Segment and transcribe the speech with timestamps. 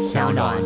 [0.00, 0.56] 小暖。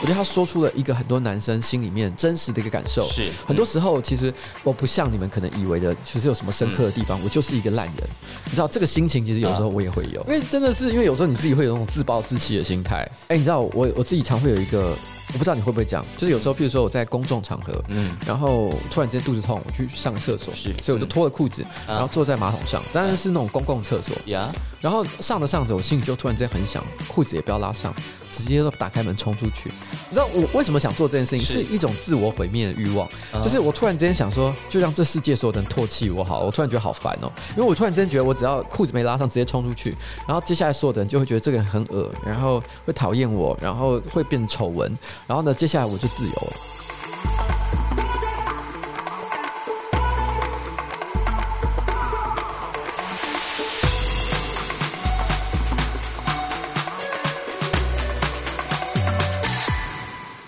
[0.00, 3.08] 我觉得他说出了一个很多男生心里面真实的一个感受。
[3.10, 7.96] 是很多时候，其实我不像你们可能以为的，其实有什么深刻的地方，我就是一个烂人。
[8.44, 13.06] 你知道这个心情，其实有时候我也会有，因为真的是因为有时候你自己会有那种自暴自弃的心态。
[13.26, 14.96] 哎，你知道我我自己常会有一个。
[15.32, 27.94] 我不知道你会不会这样，就是有时候，譬如说我在公众场合，嗯，然后突然之间肚子痛，我去上厕所，是，所以我就脱了裤子，然后坐在马桶上，当然是那种公共厕所，呀，然后上着上着，我心里就突然之间很想，裤子也不要拉上，
[28.32, 29.70] 直接都打开门冲出去。
[30.10, 31.68] 你知道我为什么想做这件事情，是。
[31.68, 33.06] 一种自我毁灭的欲望，
[33.42, 39.94] 就是我突然之间想说，就让这世界所有人唾弃我好，我突然觉得好烦哦，因为我突然之间觉得我只要裤子没拉上，直接冲出去，
[40.26, 44.96] 然后接下来所有的人就会觉得这个人很恶，然后会讨厌我，然后会变丑闻，
[45.26, 45.98] 然后呢，接下来我。
[45.98, 47.67] 就自由了。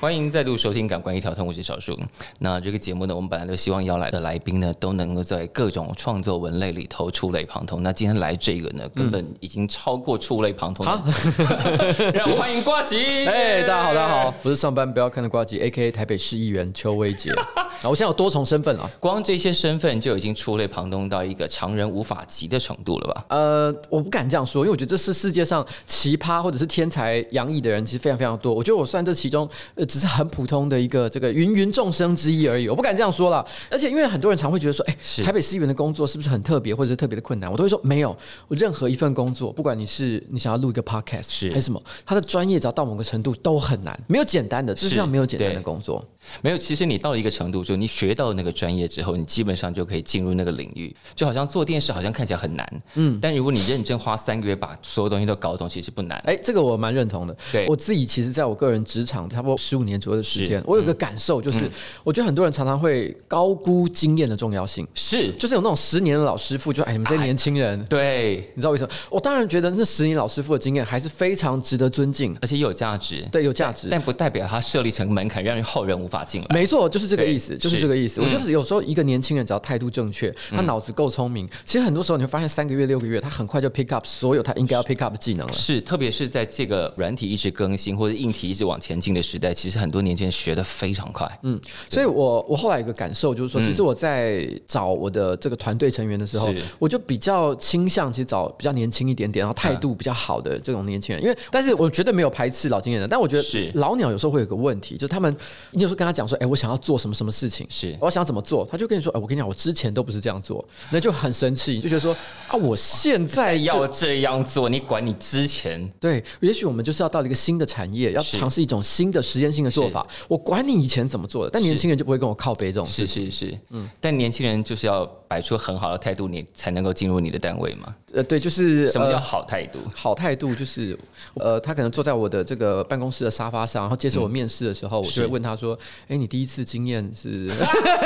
[0.01, 1.95] 欢迎再度收听《感官一条通》，我是小树。
[2.39, 7.83] 那这个节目呢，我们本来就希望邀来的来宾呢，都能够在各种创作文类里头触类旁通。
[7.83, 10.87] 那今天来这个呢，根本已经超过触类旁通。
[10.87, 11.05] 好，
[12.15, 13.27] 让我们欢迎瓜吉。
[13.27, 17.31] 哎，大家好，大家好，我是上班不要看的瓜吉，A.K.A 台北市议员邱威杰。
[17.83, 23.25] 啊，我现在有多重身份啊，光这些身份就已经触类旁通到一个常人无法及的程度了吧？
[23.29, 28.55] 呃，我不敢这样说，因为我觉得这是世界上奇葩或者是天才洋溢的人，其实非常非常多。
[28.55, 29.85] 我觉得我算这其中，呃。
[29.91, 33.45] 只是很普通的一个这个芸芸众生之一而已，我不敢这样说了。
[33.69, 37.51] 而且因为很多人常会觉得说，哎，台北市议员的工作是不是很特别，或者是特别的困难？
[37.51, 46.05] 我都会说没有，我任何一份工作，不管你是你想要录一个 podcast 是还是什么，他的专业只要到某个程度都很难，没有简单的，世界上没有简单的工作。
[46.43, 50.95] 没有，其实你到了一个程度，就你学到那个专业之后，你基本上就可以进入那个领域。
[51.15, 56.19] 就好像做电视，好像看起来很难，嗯，但如果你认真花三个月把所有东西都搞懂，其实不难。
[56.27, 57.35] 哎，这个我蛮认同的。
[57.51, 61.71] 对我自己，其实在我个人职场差不多十五年左右的时间，我有个感受，就是
[62.05, 64.87] 我觉得很多人常常会高估经验的重要性。
[64.95, 68.91] 是，就是有那种十年的老师傅，就哎，你们这些年轻人，对，你知道为什么？
[69.09, 73.27] 我当然觉得那十年老师傅的经验还是非常值得尊敬，而且又有价值。
[73.33, 76.49] 对，有价值，但不代表他设立成门槛，让后人无法进来。
[76.51, 76.91] 没错。
[76.91, 78.21] 就是这个意思，就是这个意思。
[78.21, 85.53] 我就是有时候一个年轻人只要态度正确，他脑子够聪明，其实很多时候你会发现三个月、六个月，他很快就 pick up 所有他应该要 pick up 的技能了。
[85.53, 91.39] 是，特别是在这个软体一直更新或者硬体一直往前进的时代，其实很多年轻人学的非常快。
[91.43, 101.23] 嗯，所以我我后来有个感受就是说，其实我在找我的这个团队成员的时候，我就比较倾向其实找比较年轻一点点，然后态度比较好的这种年轻人。
[101.23, 105.35] 因为，但是我绝对没有排斥老经验的，但我觉得是老鸟有时候会有个问题，就是他们
[105.73, 107.67] 你有时候跟他讲说，哎，我想要做什么什么事情。
[107.71, 112.17] 是，我想怎么做，他就跟你说，哎，我跟你讲，我之前都不是这样做，那就很生气，就觉得说，
[112.49, 115.91] 啊，我现在要这样做，你管你之前？
[116.01, 127.95] 对，也许我们就是要到了一个新的产业，要尝试一种新的实验性的做法，我管你以前怎么做的，但年轻人就不会跟我靠背这种事情，是是是，嗯，但年轻人就是要摆出很好的态度，你才能够进入你的单位嘛。
[128.13, 129.79] 呃，对，就是什么叫好态度？
[129.95, 130.99] 好态度就是，
[131.35, 135.79] 呃，他可能坐在我的这个办公室的沙发上，然后接受我面试的时候，我就会问他说
[136.09, 137.31] ：“哎，你第一次经验是？”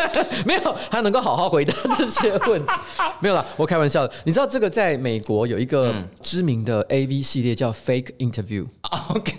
[0.45, 2.73] 没有，他能够好好回答这些问题。
[3.21, 4.15] 没有了，我开玩笑的。
[4.25, 8.67] 你知道这个在美国有一个知名的 AV 系列叫 Fake Interview。
[9.09, 9.33] OK。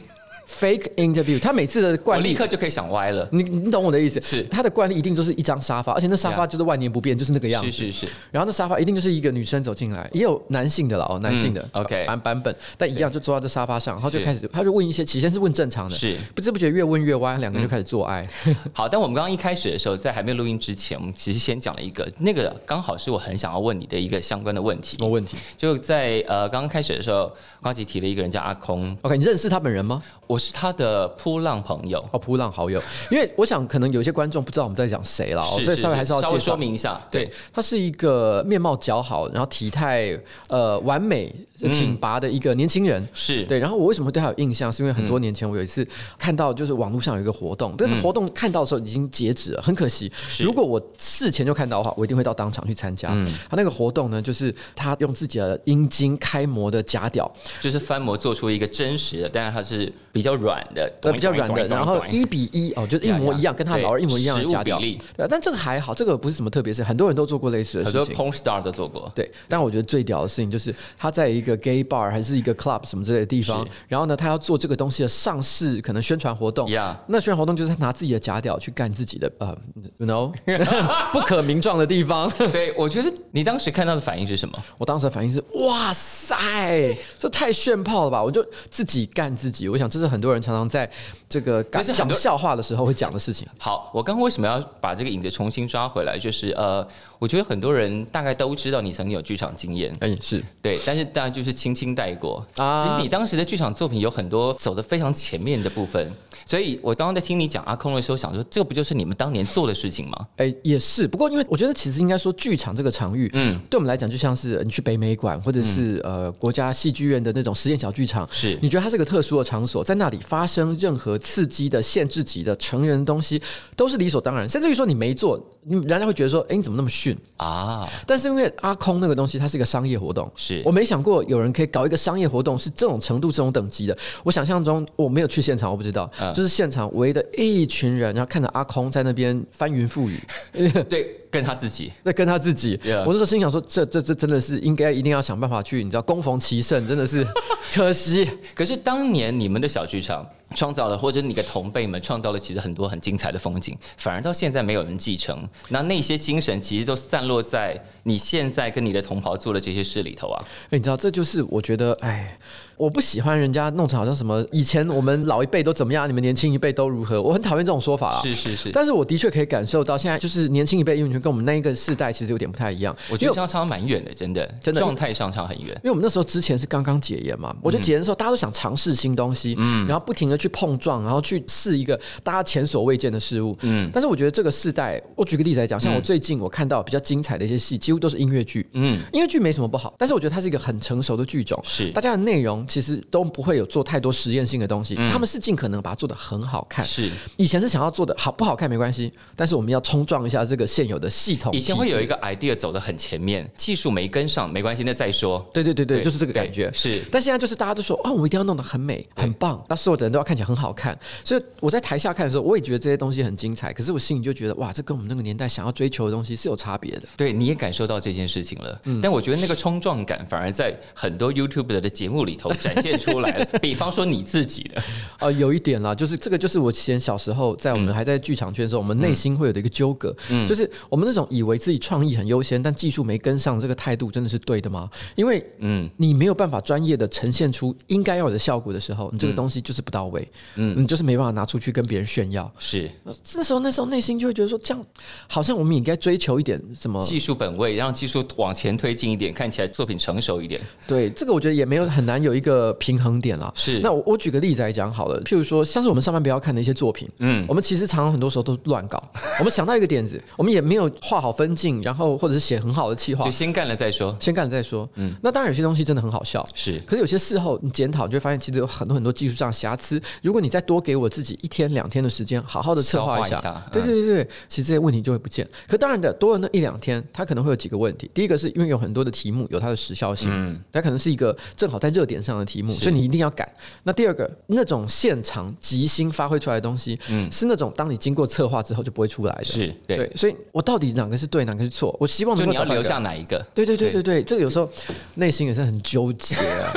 [0.47, 3.27] Fake interview，他每次的惯例立刻就可以想歪了。
[3.31, 4.21] 你你懂我的意思？
[4.21, 7.71] 是他的惯例一定就是一张沙发，而且那沙发就是万年不变，就是那个样子。
[7.71, 8.07] 是是是。
[8.31, 18.25] 然后那沙发一定就是一个女生走进来，也有男性的了哦，男性的 OK 版版本，但一样就坐在这沙发上，然后就开始他就问一些，起先是问正常的，是不知不觉越问越歪，两个人就开始做爱。
[18.71, 24.97] 好，但我们刚刚一开始的时候，在还没录音之前，我们其实先讲了一个，那个刚好是我很想要问你的一个相关的问题。
[24.97, 25.37] 什么问题？
[25.57, 28.95] 就在呃刚刚开始的时候，瓜吉提了一个人叫阿空。
[29.01, 30.03] OK，你认识他本人吗？
[30.27, 31.05] 我是他的。
[31.17, 37.01] 扑浪朋友哦，扑浪好友，因为我想可能有些观众不知道我们在讲谁了，所以稍微还是要介说明一下。
[37.09, 40.15] 对，他是一个面貌姣好，然后体态
[40.47, 41.33] 呃完美。
[41.71, 43.57] 挺拔的一个年轻人，是对。
[43.57, 44.71] 然后我为什么对他有印象？
[44.71, 45.87] 是因为很多年前我有一次
[46.19, 50.11] 看到，就是网络上有一个活动，但是活动看到的时候已经截止了，很可惜。
[50.37, 53.07] 如果我事前就看到的话，我一定会到当场去参加。
[53.49, 57.31] 他那个活动呢，就是他用自己的阴茎开模的假屌，
[57.61, 64.79] 就是翻模做出一个真实的，但是他是比较软的，对，比较软的，然后一比一哦，就是一模一样，跟他老二一模一样的加调。
[64.79, 64.97] 对，
[65.29, 69.11] 但这个还好，这个不是什么特别事，很多人都做过类似的事情，很多 porn star 都做过。
[69.15, 76.69] 对，但我觉得最屌的事情就是他在一个 gay bar 还是一个 club 什么之类的地方，然后呢，他要做这个东西的上市可能宣传活动。
[77.07, 79.55] 那宣传活动就是他拿自己的假屌去干自己的呃
[79.97, 80.33] ，you know，
[81.13, 82.29] 不可名状的地方。
[82.51, 84.57] 对，我觉得你当时看到的反应是什么？
[84.77, 88.23] 我当时的反应是哇塞，这太炫炮了吧！
[88.23, 89.67] 我就自己干自己。
[89.69, 90.89] 我想这是很多人常常在
[91.29, 93.47] 这个讲笑话的时候会讲的事情。
[93.57, 96.17] 好，我刚刚为什么要把这个影子重新抓回来？
[96.17, 96.85] 就是呃。
[97.17, 102.83] 我觉得很多人大概都知道你曾经有剧场经验，哎，是对，但是当然就是轻轻带过啊。
[102.83, 106.11] 其实你当时的剧场作品有很多走的非常前面的部分，
[106.45, 110.27] 所以我刚刚在听你讲阿空的时候，想说这个不就是你们当年做的事情吗？
[110.35, 111.07] 哎，也是。
[111.07, 123.41] 不过因为我觉得其实应该说剧场这个场域，嗯，对我们来讲就像是你去北美馆或者是呃国家戏剧院的那种实验小剧场，是你觉得它是个特殊的场所，在那里发生任何刺激的限制级的成人东西
[123.75, 127.89] 都是理所当然，甚至于说你没做，你人家会觉得说，哎，你怎么那么逊啊？
[128.07, 133.97] 但是因为阿空那个东西，它是一个商业活动，是我没想过有人可以搞一个商业活动是这种程度、这种等级的。
[134.23, 140.19] 我想象中我没有去现场，我不知道，就是现场围的一群人，然后看着阿空在那边翻云覆雨，
[140.89, 142.79] 对，跟他自己，在跟他自己。
[143.05, 147.25] 我那时候心想说，这这这真的是应该一定要想办法去，你知道，攻逢其胜，真的是
[147.73, 148.29] 可惜。
[148.53, 150.25] 可是当年你们的小剧场。
[150.55, 155.35] 创造了，或者你的同辈们创造了，其实很多很精彩的风景，反而到现在没有人继承。
[155.69, 160.45] 那那些精神其实都散落在你现在跟你的同袍做的这些事里头啊。
[160.65, 162.37] 哎，你知道，这就是我觉得，哎。
[162.77, 167.21] 我不喜欢人家弄成好像什么以前我们老一辈都怎么样，你们年轻一辈都如何？
[167.21, 168.21] 我很讨厌这种说法啊。
[168.21, 172.95] 是是是，但是我的确可以感受到，现在就是年轻一辈，因为跟我们那一个世代其实有点不太一样。
[173.09, 175.69] 我觉得相差蛮远的，真的，真的状态上差很远。
[175.83, 183.89] 因为我们那时候之前是刚刚解严嘛，我觉得解严的时候大家都想尝试新东西，嗯，然后不停的去碰撞，然后去试一个大家前所未见的事物，嗯。
[183.93, 193.45] 但是我觉得这个世代，我举个例子来讲，像我最近我看到比较精彩的一些戏，几乎都是音乐剧，嗯，音乐剧没什么不好，但是我觉得它是一个很成熟的剧种，是大家的内容其实都不。
[193.45, 196.83] 会有做太多实验性的东西，他们是尽可能把它做的很好看。
[196.83, 201.53] 是以前是想要做的好不好看没关系，但是我们要冲撞一下这个现有的系统。
[201.53, 205.47] 以前会有一个 idea 走的很前面，技术没跟上没关系，那再说。
[205.53, 206.71] 对对对对，就是这个感觉。
[206.73, 210.97] 是，但现在就是大家都说哦，我们一定要弄得很美很棒，那所有的人都要看起来很好看。
[211.23, 213.71] 所以我在台下看的时候，我也觉得这些东西很精彩。
[213.71, 217.03] 可是我心里就觉得哇，这跟我们那个年代想要追求的东西是有差别的。
[217.15, 218.81] 对，你也感受到这件事情了。
[218.85, 223.45] 嗯，但我觉得那个冲撞感反而在很多 YouTube 的节目里头展现出来了。
[223.61, 224.25] 比方说你。
[224.25, 224.83] 自己的
[225.19, 234.89] 呃，有一点啦，就是这个，就是我前小时候在我们还在剧场圈的时候，我们内心会有的一个纠葛，嗯，就是我们那种以为自己创意很优先，但技术没跟上，这个态度真的是对的吗？
[235.15, 242.51] 因为嗯，你没有办法专业的呈现出应该要有的效果的时候，你这个东西就是不到位，嗯，你就是没办法拿出去跟别人炫耀。
[242.57, 242.89] 是，
[243.23, 244.85] 这时候那时候内心就会觉得说，这样
[245.27, 250.59] 好像我们也应该追求一点什么技术本位，让技术往前推进一点，看起来作品成熟一点。
[250.87, 253.51] 对，这个我觉得也没有很难有一个平衡点了。
[253.57, 254.05] 是，那我。
[254.05, 259.01] 我举个例子来讲好了，譬如说，像是我们上班不要看的一些作品，嗯，我们其实常常很多时候都乱搞。
[259.39, 264.87] 我们想到一个点子，我们也没有画好分镜，然后或者是写很好的企划，就先干了再说，先干了再说。
[264.93, 266.79] 嗯，那当然有些东西真的很好笑，是。
[266.85, 269.99] 可是有些事后你检讨，你就会发现其实有很多很多技术上瑕疵。
[270.21, 275.47] 如果你再多给我自己一天两天的时间，好好的策划一下，对对对对，其实这些问题就会不见。
[275.67, 278.07] 可当然的，多了那一两天，它可能会有几个问题。
[278.13, 283.47] 第一个是因为有很多的题目有它的时效性，嗯，它可能是一个正好在热点上的题目，所以你一定要赶。
[283.83, 284.85] 那第二个那种。
[284.87, 291.93] 现场即兴发挥出来的东西，嗯，是那种当你经过策划之后就不会出来的，是对，所以我到底哪个是对，哪个是错？
[291.99, 293.45] 我希望你要留下哪一个？
[293.53, 294.69] 对对对对对，这个有时候
[295.15, 296.73] 内心也是很纠结啊，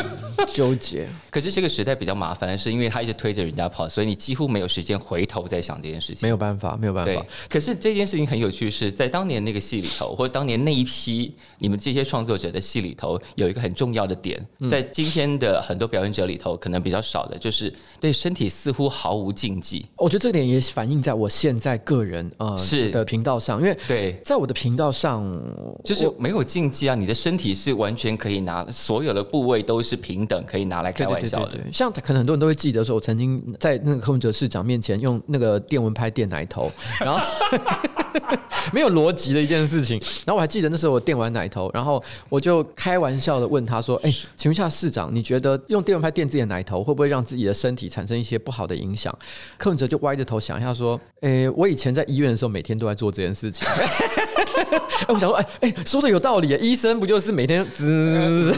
[0.49, 1.09] 纠结。
[1.31, 6.19] 可是这个时代比较麻烦的是，因为他一直推着人家跑，所以你几乎没有时间回头再想这件事情。
[6.23, 7.25] 没有办法，没有办法。
[7.49, 18.49] 可是这件事情很有趣，是在当年那个戏里头，或者当年那一批你们这些创作者的戏里头，有一个很重要的点，在今天的很多表演者里头，可能比较少的，就是对身体。
[18.59, 25.23] 似乎毫无禁忌，我觉得这点也反映在我现在个人呃是的频道上，因为对，在我的频道上
[25.85, 31.59] 就是没有禁忌啊，你的身体是完全可以拿，所有的部位都是平等，可以拿来开玩笑的。
[31.73, 37.21] 像可能很多人都会记得说，我曾经在那个柯文哲市长面前用那个电蚊拍电奶头，然后。
[38.73, 39.99] 没有逻辑的一件事情。
[40.25, 49.17] 然后我还记得那时候我垫完奶头，然后我就开玩笑的问他说：“哎，请问一下市长，你觉得用电蚊拍垫自己的奶头会不会让自己的身体产生一些不好的影响？”
[49.57, 53.67] 柯文哲就歪着头想一下说：“哎，我以前在医院的时候，每天都在做这件事情。
[53.67, 53.87] 哎，
[55.09, 56.59] 我想说，哎哎，说的有道理啊！
[56.61, 58.55] 医生不就是每天滋？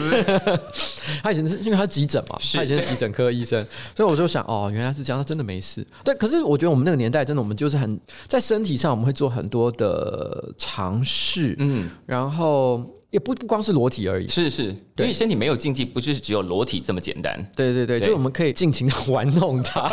[1.23, 3.65] 他以前是因为他急诊嘛，他以前是急诊科医生，
[3.95, 5.85] 所以我就想，哦，原来是这样，他真的没事。
[6.03, 12.83] 对，可是我觉得我们那个年代，真的我们就是很在身体上，我们会做很多的尝试，嗯，然后。
[13.11, 17.43] 也不不光是裸体而已，是是，因为身体没有禁忌，不就是只有裸体这么简单？
[17.55, 19.89] 对对对，就我们可以尽情的玩弄它。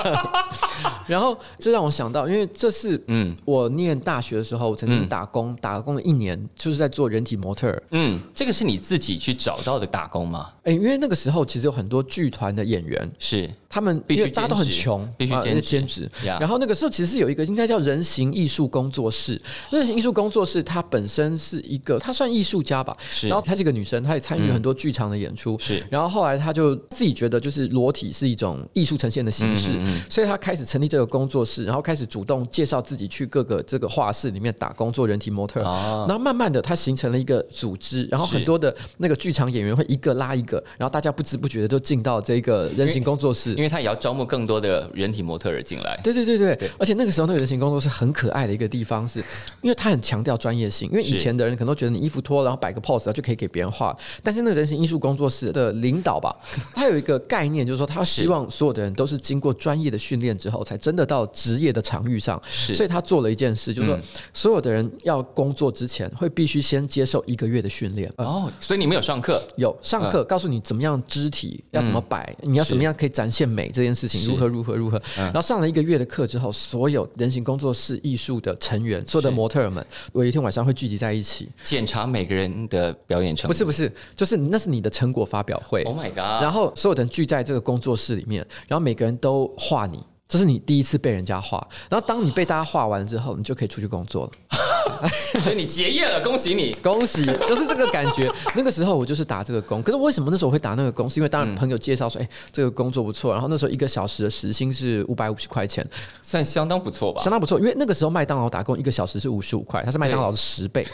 [1.06, 7.74] 然后这让我想到，因为这是嗯，我念大学的时候曾经打工，打工了一年，就是在做人体模特。
[7.92, 10.50] 嗯，这个是你自己去找到的打工吗？
[10.64, 13.48] 哎，因为那个时候其实有很多剧团的演员是。
[13.70, 16.10] 他们必须大家都很穷，必须兼兼职。
[16.24, 19.38] 然后那个时候其实是有一个应该叫人形艺术工作室。
[19.70, 22.96] 人形艺术工作室它本身是一个，她算艺术家吧。
[23.24, 25.56] 然后她是一个女生，她也参与很多剧场的演出。
[25.60, 25.82] 是。
[25.90, 29.78] 然后后来他就自己觉得，就是裸体是一种艺术呈现的形式，
[30.10, 35.60] 所以他开始成立这个工作室，然后开始主动介绍自己去各个这个画室里面打工做人体模特。
[35.62, 43.54] 然后慢慢的，他形成了一个组织，然后很多的那个剧场演员会一个拉一个，然后大家不知不觉的就进到这个人形工作室。
[43.54, 45.98] 因为他也要招募更多的人体模特儿进来。
[46.02, 49.18] 对对对对，而且那个时候那个人形工作室很可爱的一个地方，是
[49.62, 50.88] 因为他很强调专业性。
[50.90, 53.96] 因为以前的人可能都觉得你衣服脱了，然后摆个 pose 就可以给别人画。
[54.22, 56.34] 但是那个人形艺术工作室的领导吧，
[56.74, 62.40] 他有一个概念，就是说他希望所有的人都是经过专业的训练之后，才真的到职业的场域上。
[62.74, 63.98] 所以他做了一件事，就是说
[64.32, 68.12] 所有的人要工作之前，会必须先接受一个月的训练。
[68.16, 69.42] 哦，所以你们有上课？
[69.56, 74.28] 有上课，告诉你怎么样肢体要怎么摆，你要怎么样可以展现美这件事情。
[74.28, 75.00] 如何如何如何？
[75.16, 85.82] 然后上了一个月的课之后，所有人形工作室艺术的成员，所有的模特儿们，有一天晚上会聚集在一起，检查每个人的表演成不是不是，就是那是你的成果发表会。
[85.84, 86.42] Oh my god！
[86.42, 90.04] 然后所有人聚在这个工作室里面，然后每个人都画你。
[90.28, 95.08] 这是你第一次被人家画，然后当你被大家画完之后，你就可以出去工作了。
[95.42, 97.24] 所以你结业了，恭喜你，恭喜！
[97.46, 98.30] 就是这个感觉。
[98.54, 101.08] 那个时候我就是打这个工，可是为什么那时候我会打那个工？
[101.08, 103.32] 是因为当然朋友介绍说，哎，这个工作不错。
[103.32, 105.82] 然后那时候一个小时的时薪是五百五十块钱，
[106.22, 107.22] 算相当不错吧？
[107.22, 110.86] 相当不错，因为那个时候麦当劳打工一个小时是五十五块，它是麦当劳的十倍。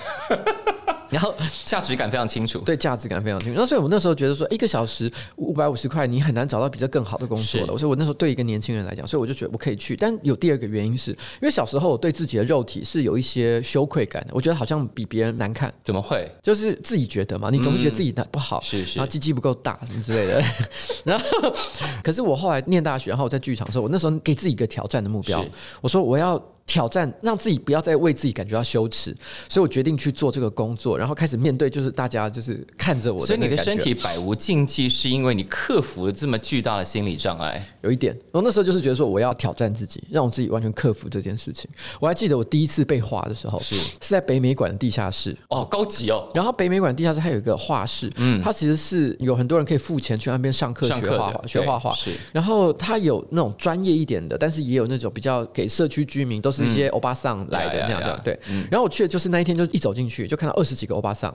[1.14, 1.32] 然后
[1.64, 3.60] 价值感非常清楚，对价值感非常清楚。
[3.60, 7.78] 那所以我那时候觉得说，一个小时五百五十块，你很难找到比这更好的工作了。
[7.78, 9.94] 所以我那时候对一个年轻人来讲，所以我就觉得我可以去。
[9.94, 15.72] 但有第二个原因是，因为小时候我对自己的肉体是有一些羞愧感的，我觉得好像比别人难看。
[15.84, 16.28] 怎么会？
[16.42, 20.42] 就是自己觉得嘛，你总是觉得自己的不好，是是，然后鸡鸡不够大什么之类的。
[21.06, 21.24] 然后，
[22.02, 25.44] 可是我后来念大学，然后我在剧场的时候，我那时候给自己一个挑战的目标，
[25.80, 26.42] 我说我要。
[26.66, 29.14] 挑战让自己不要再为自己感觉到羞耻，
[29.48, 33.24] 所以我决定去做这个工作，然后开始面对，就是大家就是看着我。
[33.24, 37.64] 所以你的身体百无禁忌，是因为你克服了这么巨大的心理障碍。
[37.82, 41.70] 有一点，我那时候就是觉得说，我要挑战自己，让我自己完全克服这件事情。
[42.00, 45.36] 我还记得我第一次被画的时候，是是在北美馆的地下室。
[45.48, 46.30] 哦，高级哦。
[46.34, 51.94] 然后北美馆地下室还有一个画室，嗯，它其实是有很多人可以付钱去那边上课学画画，学画画。
[51.94, 52.10] 是。
[52.32, 57.34] 然后它有那种专业一点的，但是也有那种比较给社区居民，都是一些欧巴桑。
[57.50, 58.38] 来的那样的对，
[58.70, 61.34] 然后我去的就是那一天，就一走进去就看到二十几个欧巴桑，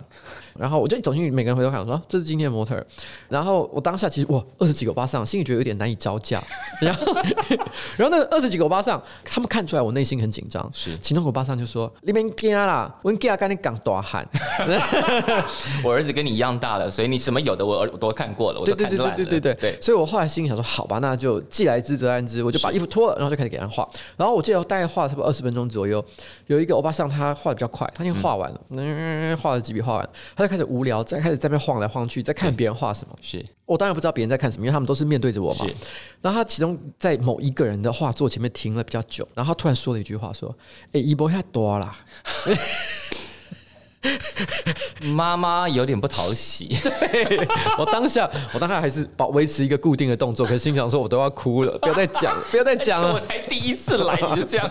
[0.58, 2.84] 然后我就一走进去，每个人回头看我说这是今天的模特，
[3.28, 6.42] 然后我当下其实哇二十几个欧巴桑，心里觉得有点难以招架，
[6.82, 7.14] 然后
[7.98, 10.98] 然后那二十几个欧巴桑，他们看出来我内心很紧张，是。
[10.98, 14.28] 其中欧巴桑就说你们惊啦，我惊跟你讲大喊，
[15.84, 19.54] 我儿子跟你一样大了，所以你什么有的我我都看过了，我都看出来对对对对。
[19.54, 19.72] 对。
[19.72, 26.04] 对，所以我后来心里想说好吧，那就既来之则安之，我就把衣服脱了，然后就开始给他画，然后我记得大概画了差不多二十分钟左右。
[26.48, 33.16] 有有一个欧巴桑，他画的比较快，他已经画完了，嗯，画了几笔画完，他就开始无聊，再开始在那边晃来晃去，在看别人画什么。
[33.22, 35.66] 是我当然不知道别人在看什么，因为他们都是面对着我嘛。
[36.22, 40.56] 然后他其中在某一个人的画作前面停了比较久，然后他突然说了一句话，说
[40.94, 41.96] ：“哎，一波太多了。”
[45.14, 54.70] 妈妈有点不讨喜， 对我当下，我当下还是保维持一个固定的动作，可是心想说，我都要哭了，不要再讲，不要再讲了， 我才第一次来你就这样，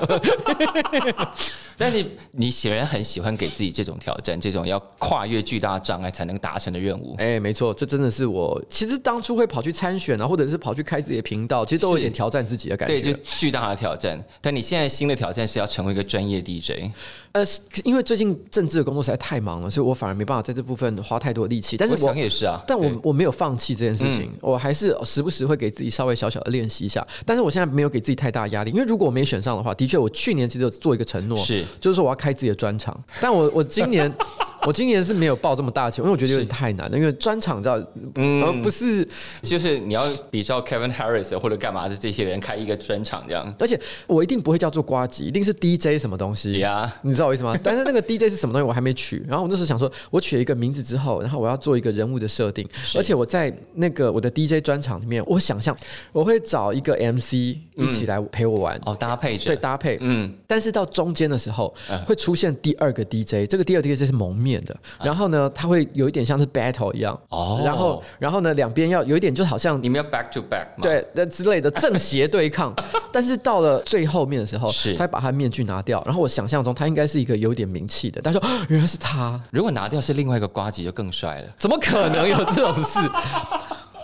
[1.76, 7.14] 但你你显然很喜欢给自己这种挑战，这种要跨越巨大障碍才能达成的任务。
[7.18, 14.18] 哎，没错，这真的是我其实当初会跑去参选啊，或者是跑去开自己的频道，其实都有点挑战自己的感觉，对，就巨大的挑战。
[14.40, 16.90] 但你现在新的挑战是要成为一个专业 DJ。
[17.38, 17.44] 呃，
[17.84, 21.76] 因为最近政治的工作实在太忙了，所以我反而没办法在这部分花太多力气。
[21.76, 27.06] 但是我想也是啊，但我我没有放弃这件事情，我还是时不时会给自己稍微小小的练习一下。
[27.24, 32.98] 但是我现在没有给自己太大压力，因为如果我没选上的话，的确我去年其实有做一个承诺，是就是说我要开自己的专场。
[33.20, 34.12] 但我我今年
[34.66, 36.98] 我今年是没有报这么大钱，因为我觉得有点太难了。
[36.98, 37.80] 因为专场知道，
[38.16, 39.06] 嗯，不是
[39.42, 46.92] 就是你要比照 Kevin Harris 或者干嘛的这些人开一个专场这样，而且我一定不会叫做瓜吉，一定是 DJ 什么东西呀？
[47.02, 47.56] 你知道我意思吗？
[47.62, 49.24] 但是那个 DJ 是什么东西我还没取。
[49.28, 52.66] 然后我那时候想说，我取了一个名字之后，然后我要做一个人物的设定，
[52.96, 55.76] 而且我在那个我的 DJ 专场里面，我想象
[56.12, 57.32] 我会找一个 MC
[57.74, 60.32] 一起来陪我玩哦，搭配对搭配，嗯。
[60.46, 61.72] 但是到中间的时候
[62.06, 67.60] 会出现第二个 DJ，这个第二 DJ 是蒙面的，然后呢，他会有一点像是 battle 一样哦。
[67.64, 72.74] 然后然后呢，两边要有一点就好像你们要 back to back 对那之类的正邪对抗。
[73.12, 78.22] 但是到了最后面的时候，是他把他面具拿掉，然后我想象中他应该是一个有点名气的。
[78.22, 79.40] 他说：“原来是他。
[79.50, 81.48] 如果拿掉是另外一个瓜吉，就更帅了。
[81.58, 83.00] 怎么可能有这种事？”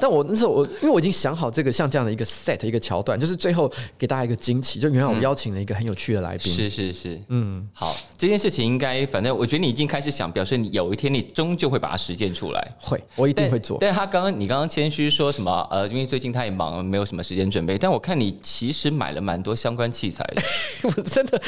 [0.01, 6.53] 但我那时候我因为我已经想好这个像这样的一个 set 一个桥段，就是最后给大家一个惊奇，就原来我邀请了一个很有趣的来宾。
[6.53, 12.77] 是是是，嗯，好，这件事情应该反正我觉得你已经开始想，表示你有一天你终究会把它实践出来。
[12.79, 13.79] 会，我一定会做。
[13.81, 15.67] 但是他刚刚你刚刚谦虚说什么？
[15.71, 17.79] 呃，因为最近他也忙，没有什么时间准备。
[17.79, 20.43] 但我看你其实买了蛮多相关器材的。
[20.85, 21.41] 我真的，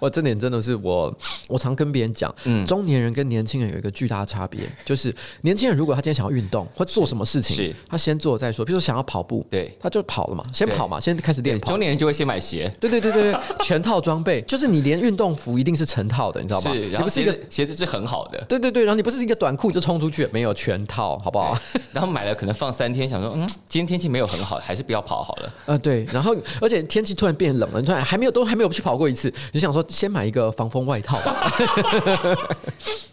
[0.00, 1.14] 我这点真的是我，
[1.48, 8.64] 我常跟别人讲，嗯，中年人跟年轻人有一个巨大的差别，就是年轻人如果他今天想要运动或做什么事情，是他先做再说。
[8.64, 11.66] 比如说想要跑步，对，他就跑了嘛，先跑嘛，先开始练跑。
[11.72, 16.72] 中年人就会先买鞋，对对对对对，全套装备， 就是你连运动服一定是成套的，你知道吧？
[16.72, 21.54] 是，然后鞋子鞋子是很好的，对对对，然后你不是一个短裤就冲出去，没有全套，好不好？
[21.92, 25.54] 然后买了可能放三天，想说嗯，今天天气没有很好，还是不要跑好了。
[25.66, 31.18] 呃，对，然后而且天气突然变冷了，突然还没有都还没有去跑过一次，你想说先买一个防风外套。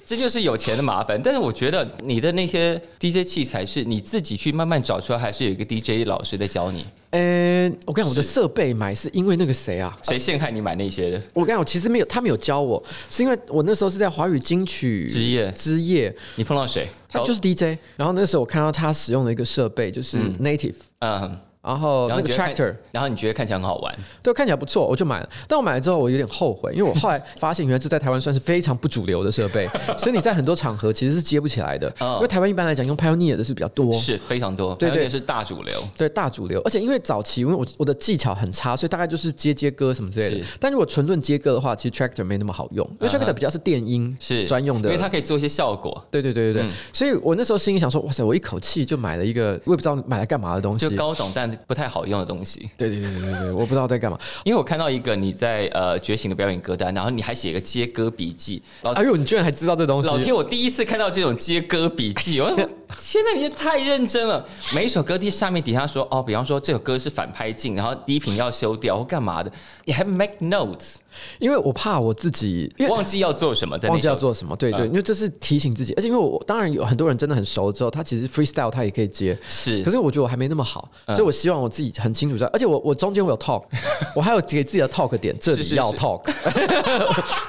[0.10, 6.84] 这就是有钱的麻烦，但是我觉得你的那些 DJ 器材是你自己去慢慢找出来，还是有一个 DJ 老师在教你？
[7.12, 9.96] 呃，我跟你讲，我的设备买是因为那个谁啊？
[10.02, 11.22] 谁陷害你买那些的？
[11.32, 16.90] 我跟你讲，其实没有，他没有教我，是因为我那时候是在华语金曲之夜之夜，你碰到谁？
[17.08, 21.38] 他就是 DJ，然后那时候我看到他使用的一个设备就是 Native，嗯。
[21.62, 25.30] 然后那个 tractor，然后你觉得看起来很好玩，对，看起来不错，我就买了。
[25.48, 31.94] 但我买了之后，我有点后悔，因为我后来发现，原来这在台湾算是非常不主流的设备， 所以你在很多场合其实是接不起来的。
[32.00, 36.62] 因为台湾一般来讲用 Pioneer 的是比较多，是非常多，对对，是大主流，对大主流。
[36.62, 40.46] 而且因为早期因为我我的技巧很差，所以大概就是接接歌什么之类的。
[40.62, 45.90] 但如果纯论接歌的话，其实 tractor 没那么好用，因为 tractor 比较是电音是专用的，因为它可以做一些效果。
[46.10, 52.30] 对对对对对，所以我那时候心里想说，哇塞，我一口气就买了一个，我也不知道买来干嘛的东西，就高懂但不太好用的。
[52.30, 60.08] 东西，对对对对对对，我不知道在干嘛，因为我看到一个你在呃觉醒的表演歌单，然后你还写一个接歌笔记，哎呦，你居然还知道这东西！
[60.08, 62.56] 老天，我第一次看到这种接歌笔记，我
[62.98, 64.46] 现在你也太认真了。
[64.74, 69.52] 每一首歌的上面底下说哦，比方说这首歌是反拍镜，然后低频要修掉或干嘛的，
[69.86, 70.96] 你还 make notes。
[71.40, 83.64] 因为我怕我自己忘记要做什么，在忘记要做什么，对对，因为这是提醒自己，而且因为我当然有很多人真的很熟之后，他其实 freestyle 他也可以接，是，可是我觉得我还没那么好，所以我希望我自己很清楚在，而且我我中间我有 talk，
[84.16, 86.22] 我还有给自己的 talk 点，这里要 talk，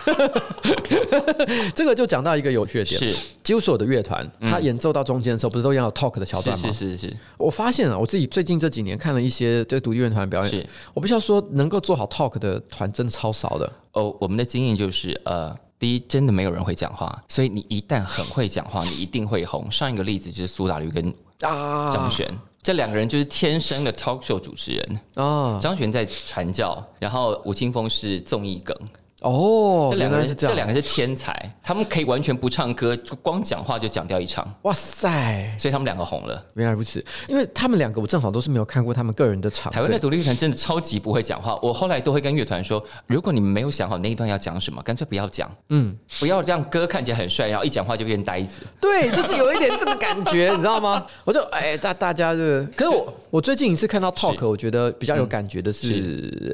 [1.75, 6.73] 这个就讲到一个有趣的点，是，几乎所有的乐团，他演奏到中间的时候，不是都要 talk 的桥段吗？
[6.73, 13.51] 是是是，我发现了，我自己最近这几年看了一些这独立乐团表演，我不需要说，能够做好 talk 的团真的超少。
[13.59, 19.71] 的哦，我们的经验就是，呃，第一，真的没有人会讲话，所以你一旦很会讲话，你一定会红。
[19.71, 22.27] 上一个例子就是苏打绿跟啊张悬，
[22.63, 25.59] 这两个人就是天生的 talk show 主持人啊。
[25.61, 28.77] 张悬在传教，然后吴青峰是综艺梗。
[29.21, 34.47] 哦，这两个人是这样，这两个是天才，他们可以完全不唱歌，就光讲话就讲掉一场。
[34.63, 35.55] 哇塞！
[35.59, 36.43] 所以他们两个红了。
[36.55, 39.71] 原来如此，因为他们两个我正好都是没有看过他们个人的场。
[39.73, 45.51] 台湾的独立乐团真的超级不会讲话，我后来都会跟乐团说，如果你们没有想好那一段要讲什么，干脆不要讲。
[45.69, 48.63] 嗯，不要让歌看起来很帅，然后一讲话就变呆子。
[48.81, 51.05] 对，就是有一点这个感觉，你知道吗？
[51.25, 52.39] 我就哎，大大家就，
[52.75, 55.89] 可是我我最近一次看到 talk，我觉得比较有感觉的是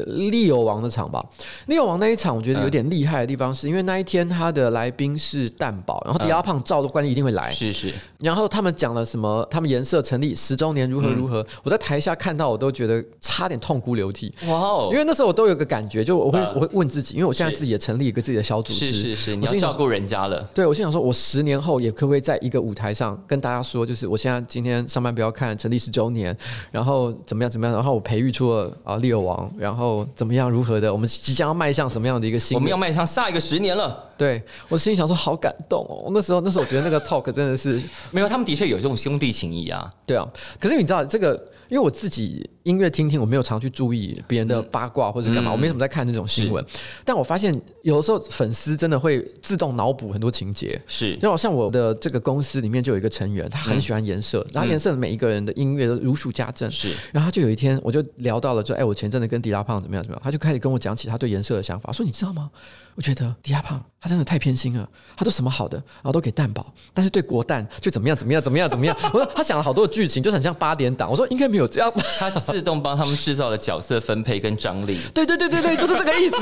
[0.06, 1.24] 利友王的场吧。
[1.66, 3.54] 利友王那一场，我觉得有点厉害的地方。
[3.54, 7.92] 是因为那一天他的来宾是蛋宝，然后迪亚胖照的关系一定会来，是是。
[8.18, 9.46] 然后他们讲了什么？
[9.50, 11.44] 他们颜色成立十周年如何如何？
[11.62, 14.32] 我在台下看到我都觉得差点痛哭流涕。
[14.48, 14.88] 哇哦！
[14.92, 20.42] 因为那时候我都有个感觉，就我会我会问自己，因为我现在自己也成立一个自己的小组织，是是是，你要照顾人家了。
[20.54, 26.36] 对，我心想说，我十年后也可不可以在一个舞台上跟大家说，就是我现在今天上班不要看成立十周年，
[26.70, 34.04] 然后怎么样怎么样，然后我培育出了啊猎王，然后怎么样如何的，我们即将要迈向什么样的一个心，我们要迈向下一个十年了。
[34.16, 36.10] 对我心里想说，好感动哦。
[36.12, 39.90] 那时候，那时候我觉得那个 talk 真的是没有，他们的确有这种兄弟情谊啊。
[40.06, 40.26] 对啊，
[40.60, 41.42] 可是你知道这个。
[41.68, 46.64] 因为我自己音乐听听，我没有常去注意别人的八卦或者干嘛，我没什么在看那种新闻。
[47.04, 50.80] 但我发现有的时候粉丝真的会自动脑补很多情节。
[50.86, 56.70] 是，然后像我的这个公司里面就有一个成员，他很喜欢颜色，然后颜色的每一个人的音乐都如数家珍。
[56.70, 62.50] 是，然后他就有一天我就聊到了，就哎，我前阵子跟迪拉胖怎么样怎么样，他就开始跟我讲起他对颜色的想法，说你知道吗？
[62.94, 66.64] 我觉得迪拉胖他真的太偏心了，他都什么好的，然后都给蛋宝，
[66.94, 68.96] 但是对国蛋就怎么样怎么样怎么样怎么样。
[69.12, 71.10] 我说他想了好多的剧情，就很像八点档。
[71.10, 75.00] 我说应该没有这样， 他自动帮他们制造了角色分配跟张力。
[75.12, 76.36] 对对对对对，就是这个意思。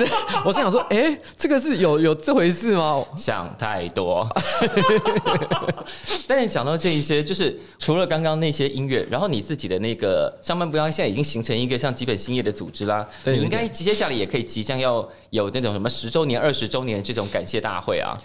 [0.45, 3.03] 我心想说，哎，这个是有有这回事吗？
[3.17, 4.29] 想太多。
[6.27, 16.35] 但是讲到这一些，就是除了刚刚那些音乐，然后你自己的那个上班不要现在已经形成一个像基本兴业的组织啦，你应该接下来也可以即将要有那种什么十周年。
[16.35, 18.19] 二十周年这种感谢大会啊！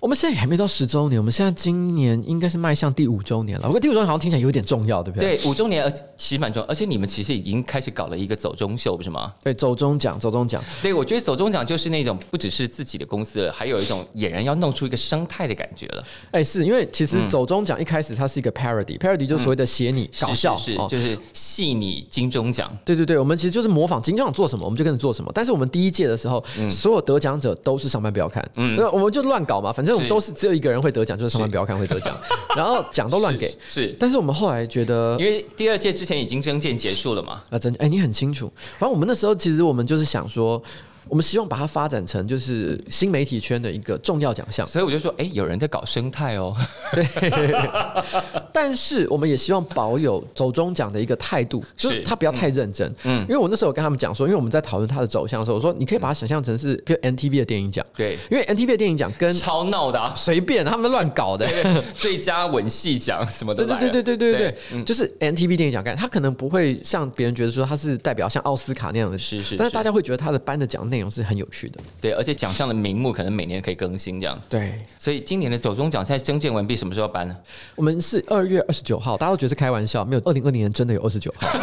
[0.00, 3.66] 我们现在还没到十周年，我们现在今年应该是迈向第五周年了。
[3.66, 5.36] 我觉得第五周年好像听起来有点重要，对不对？
[5.36, 9.34] 对，五周年而其实蛮重要，而且你们其实已经开始搞了一个走中秀，不是吗？
[9.42, 10.62] 对，走中奖，走中奖。
[10.80, 16.04] 对，我觉得走中奖就是那种不只是自己的公司了，还有一种俨然要弄出一个生态的感觉了。
[16.30, 22.70] 哎，是因为其实走中奖一开始它是一个 parody，parody 就是所谓的写你搞笑，是就是戏你金钟奖。
[22.84, 25.32] 对对对，我们其实就是模仿金钟奖做什么，我们就跟着做什么。
[25.34, 30.68] 但是我们第一届的时候，所有得奖者都是上班不要看，嗯，那我们就乱搞嘛，反正我们都是只有一个。
[30.68, 32.14] 人会得奖，就是上班不要看会得奖，
[32.54, 33.50] 然后奖都乱给。
[33.70, 37.42] 是，但是我们后来觉得，因为第二届之前已经征件结束了嘛。
[37.48, 38.52] 啊，真哎，你很清楚。
[38.78, 40.62] 反正我们那时候其实我们就是想说。
[41.08, 46.54] 我们希望把它发展成就是新媒体圈的一个重要奖项，所以我就说，哎，有人在搞生态哦。
[46.92, 47.04] 对，
[48.52, 52.92] 但是我们也希望保有走中奖的一个态度，就是他不要太认真。
[53.04, 57.84] 嗯，因为我那时候跟他们讲说，因为我们在讨论它的走向的时候，我说你可以把它想象成是比如 NTV 的电影奖。
[57.96, 61.46] 对，因为 NTV 的电影奖跟超闹的，啊随便他们乱搞的，
[61.94, 63.64] 最佳吻戏奖什么的。
[63.64, 71.80] 对对对对对对对，就是 NTV 电影奖，概他可能不会像别人觉得说他是代表像奥斯卡那样的，是是，但是大家会觉得他的颁的奖内容是很有趣的。
[72.00, 74.40] 对，而且奖项的名目可能每年可以更新，这样。
[74.48, 77.36] 对，所以今年的走中奖赛征件完毕，什么时候颁呢？
[77.76, 81.48] 我们是二月二十九号，大家都觉得是开玩笑，没有，二零二零年真的有二十九号。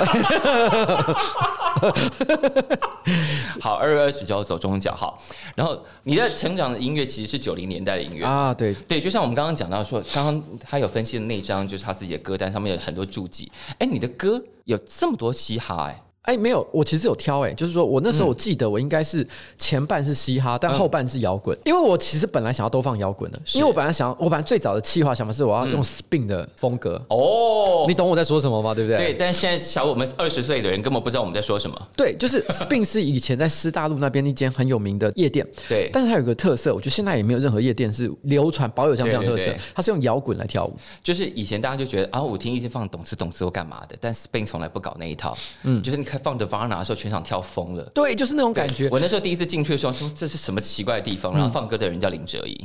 [3.60, 5.22] 好，二月二十九号走中奖，好。
[5.56, 13.52] 然后你的成长的音乐其实是九零年代的音乐啊，对对，就像我们刚刚讲到说，刚刚他有分析的那张，就是他自己的歌单上面有很多注记。
[13.80, 16.02] 哎，你的歌有这么多嘻哈哎。
[16.26, 19.26] 哎，没有，我其实有挑哎，就是说我那时候我记得我应该是
[19.58, 28.74] 前半是嘻哈，但后半是摇滚，因为我其实本来想要都放摇滚的，因为我本来想，我本来最早的计划想法是我要用 spin 的风格哦，你懂我在说什么吗？
[28.74, 28.98] 对不对？
[28.98, 31.80] 对，但是现在小我们二十岁的人根本不知道我们在说什么。
[31.96, 46.96] 对，就是 spin 是以前在师大路那边一间很有名的夜店，对，但是它有个特色，我觉得现在也没有任何夜店是流传保有这样这样特色，它是用摇滚来跳舞，就是以前大家就觉得啊，我听一直放懂词懂词或干嘛的，但 spin 从来不搞那一套，嗯，就是你看放的 Varna 的时候。
[46.96, 48.88] 全场跳疯了，对，就是那种感觉。
[48.90, 51.34] 我那时候第一次进去的时候，说这是什么奇怪的地方？
[51.34, 52.58] 然后放歌的人叫林哲怡。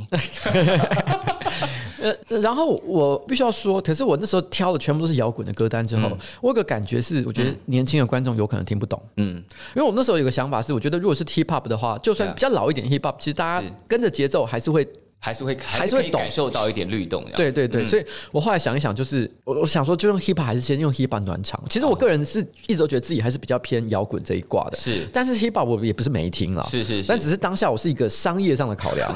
[2.01, 6.09] 呃，然后我必须要说，可是我那时候挑的全部都是摇滚的歌单之后，
[6.39, 8.99] 我有个感觉是，我觉得年轻的观众有可能听不懂。
[9.17, 9.35] 嗯，
[9.75, 14.87] 因为我那时候有个想法是，我觉得如果是 hip hop 的话，就算比较老一点 hip hop，其实大家跟着节奏还是会。
[15.23, 21.63] 还是会还是会感受到一点律动，对对对，所以我后来想一想，就是我我想说，就用 hip hop 还是先用 hip hop 暖场。
[21.69, 25.07] 其实我个人是一直都觉得自己还是比较偏摇滚这一挂的，是。
[25.13, 29.15] 但是 hip hop 我也不是没听了，是是，但只是当下我是一个商业上的考量。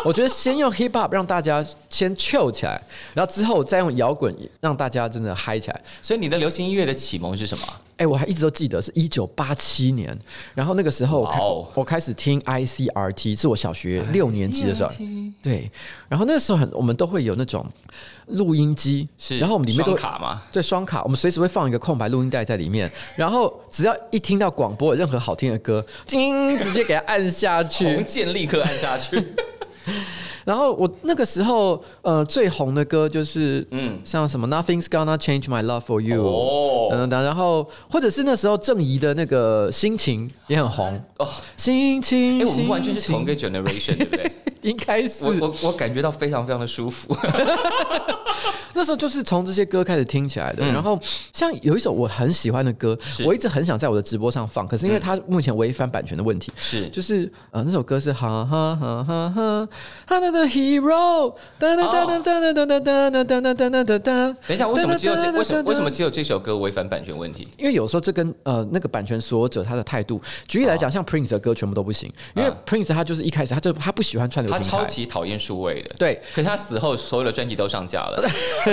[0.04, 2.80] 我觉得先用 hip hop 让大家先 chill 起来，
[3.14, 5.80] 然后之后再用摇滚让大家真的嗨起来。
[6.00, 7.64] 所以你的流行音乐的启蒙是什么？
[7.98, 10.18] 哎，我还一直都记得是一九八七年，
[10.54, 14.90] 然后那个时候我我开始听 ICRT，是我小学六年级的时候。
[15.42, 15.70] 对，
[16.08, 17.66] 然后那个时候很我们都会有那种
[18.28, 20.42] 录音机，是，然后我们里面都卡吗？
[20.50, 29.22] 对，双卡，我们随时会放一个空白录音带在里面，然后只要一听到广播有任何好听的歌，叮，直接给它按下去，红键立刻按下去。
[30.44, 41.02] 然后我那个时候，呃，最红的歌就是，嗯，像什么 Nothing's gonna change my love for you，哦，等等等，然后或者是那时候郑怡的那个心情也很红。
[41.18, 44.32] 哦，心情，哎，我们完全是同一个 generation，对不对？
[44.62, 45.24] 应该是。
[45.24, 47.14] 我我我感觉到非常非常的舒服。
[48.74, 50.64] 那时候就是从这些歌开始听起来的。
[50.66, 50.98] 然后
[51.32, 59.68] 像有一首我很喜欢的歌，我一直很想在我的直播上放，可是因为它目前违反版权的问题，是就是呃那首歌是哈哈哈哈哈
[60.06, 64.36] 哈的 hero 哒哒哒哒哒哒哒哒哒哒哒哒哒哒。
[64.46, 67.48] 等一下，为什么只有这为什么为什么只有这首歌违反版权问题？
[67.58, 76.20] 因为有时候这跟呃那个版权所有者他的态度，举例来讲，像 Prince 的歌全部都不行，因为 Prince 他就是一开始他就他不喜欢串流他超级讨厌数位的，对。
[76.34, 78.19] 可是他死后所有的专辑都上架了，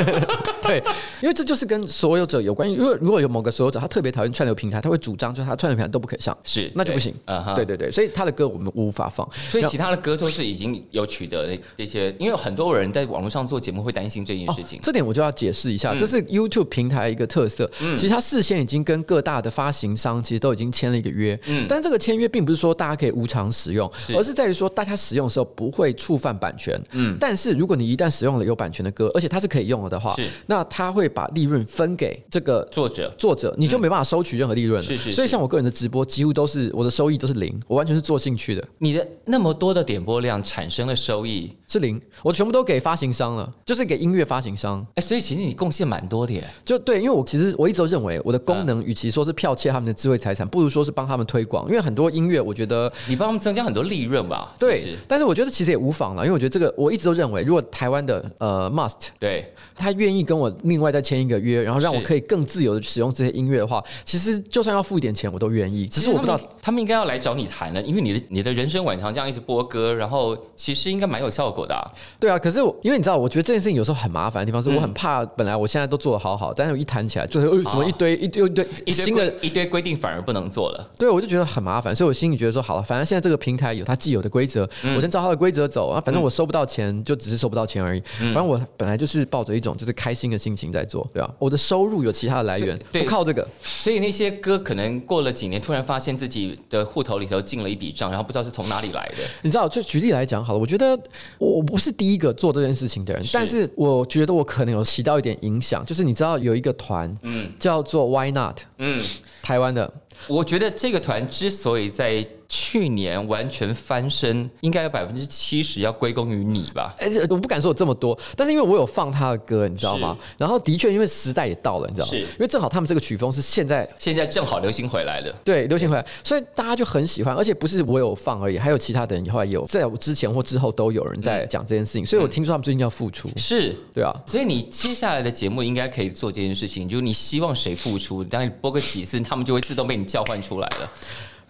[0.62, 0.84] 对，
[1.22, 2.70] 因为这就是跟所有者有关。
[2.70, 7.14] 因为如果有某个所有者他特别讨厌串流平台，他会主张就是他串流平台都不可以上，是那就不行。
[7.26, 12.14] 啊对对对，所以他的歌我们无法放，所以其他的歌都是已经有取得这些。
[12.20, 17.70] 因为很多人在网络上做节目会担心这件事情，这点我就要解释一下，这是 YouTube 平台一个特色。
[17.96, 27.18] 其实他事先已经跟各大的发行商其实都已经签了一个约，嗯，但这个签约并不是说大家可以无偿使用，而是在于说大家使用的时候不会触犯版权，嗯。
[27.20, 34.88] 但是如果你一旦使用了有版权的歌，而且它是可以用了的话，是那他会把利润分给这个作者，作者你就没办法收取任何利润了。
[34.88, 35.12] 是是。
[35.12, 38.64] 所以像我个人的直播，几乎都是我的收益都是零，我完全是做兴趣的。
[38.80, 44.86] 你的那么多的点播量产生的收益是零，我全部都给发行商了，就是给音乐发行商。
[44.96, 46.48] 哎，所以其实你贡献蛮多的，耶。
[46.66, 51.68] 就对，因为我其实我一直都认为我的功能与其说是剽窃他们的智慧财产，不如说是帮他们推广。
[51.68, 54.56] 因为很多音乐，我觉得你帮他们增加很多利润吧。
[54.60, 65.88] 对，但是我觉得其实也无妨了，因为我觉得这个我一直都认为，如果台湾的呃 Must 对他愿意跟我另外再签一个约，然后让我可以更自由的使用这些音乐的话，其实就算要付一点钱，我都愿意。
[65.88, 71.74] 只是我不知道他们应该要来找你谈了，因为你的你的人生晚长这样一直播歌，然后其实应该蛮有效果的。
[72.20, 80.90] 对啊，可是我因为你知道，我觉得这件事情有时候很麻烦的地方是，我很怕本来我现在都做的好好，但是我一谈起来，最后怎么一堆一堆一堆新的一堆规定反而不能做了。
[81.00, 86.02] 对，我就觉得很麻烦，所以我心里觉得说，好了，反正现在这个平台有它既有的规则，我先照它的规则走啊。
[86.02, 88.04] 反正我收不到钱，就只是收不到钱而已。
[88.20, 91.34] 反正我本来就是抱着一种就是开心的心情在做，对吧？
[91.40, 93.48] 我的收入有其他的来源，不靠这个。
[93.64, 99.24] 所以那些歌可能过了几年，突然发现自己的户头里头进了一笔账，然后不知道是从哪里来的。
[99.42, 100.98] 你知道，就举例来讲好了，我觉得
[101.38, 105.86] 我不是第一个做这件事情的人，但是我觉得我可能有起到一点影响。
[105.86, 109.04] 就是你知道有一个团，嗯，叫做 Why Not，嗯，
[109.42, 109.92] 台湾的。
[110.28, 116.96] 我觉得这个团之所以在去年完全翻身，应该有百分之七十要归功于你吧？
[116.98, 120.18] 而且，我不敢说有这么多，但是因为我有放他的歌，你知道吗？
[120.38, 122.14] 然后的确，因为时代也到了，你知道吗？
[122.14, 127.36] 因为正好他们这个曲风是现在现在正好流行回来的，对，流行回来，所以大家就很喜欢。
[127.36, 134.14] 而且不是我有放而已，还有其他的人后来有在我之前或之后都有人在讲这件事情，所以我听说他们最近要复出，是对啊。
[134.26, 140.92] 所以你接下来的节目应该可以做这件事情，就是你希望谁复出，当你播个几次，他们就会自动被你叫唤出来了。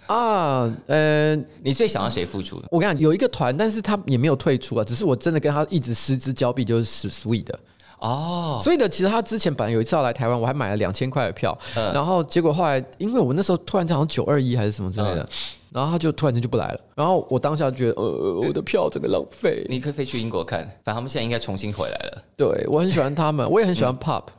[0.08, 2.62] 啊，呃，你最想要谁付出？
[2.72, 7.60] 我跟你讲，有一个团，但是他也没有退出啊，只是我真的跟他一直失之交臂，就是 Sweet 的
[8.00, 8.58] 哦。
[8.64, 15.28] 所以的，其实他之前本来有一次要来台湾，我还买了两千块的票，然后结果后来，因为我那时候突然好像九二一还是什么之类的，
[15.74, 19.66] 然后他就突然间就不来了，然后我当下觉得，呃，我的票整个浪费。
[19.68, 22.24] 你可以飞去英国看，反正他们现在应该重新回来了。
[22.38, 24.24] 对我很喜欢他们，我也很喜欢 Pop。
[24.24, 24.37] 嗯，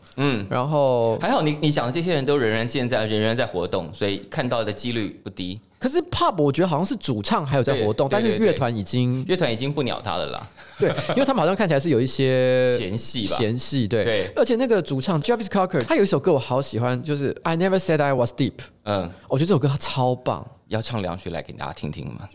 [0.51, 5.61] 然后还好，你你想的这些人都仍然健在，仍然在活动，所以看到的几率不低。
[5.79, 10.45] 可是 Pub 我觉得好像是主唱还有在活动，但是乐团已经乐团已经不鸟他了啦。
[10.77, 13.87] 对，因为他们好像看起来是有一些 嫌隙吧，嫌隙。
[13.87, 18.55] 对，对而且那个主唱 Jarvis Cocker 他有一首歌我好喜欢，就是 I Never Said I Was Deep。
[18.85, 22.29] 嗯，我觉得这首歌超棒，要唱两句来给大家听听吗？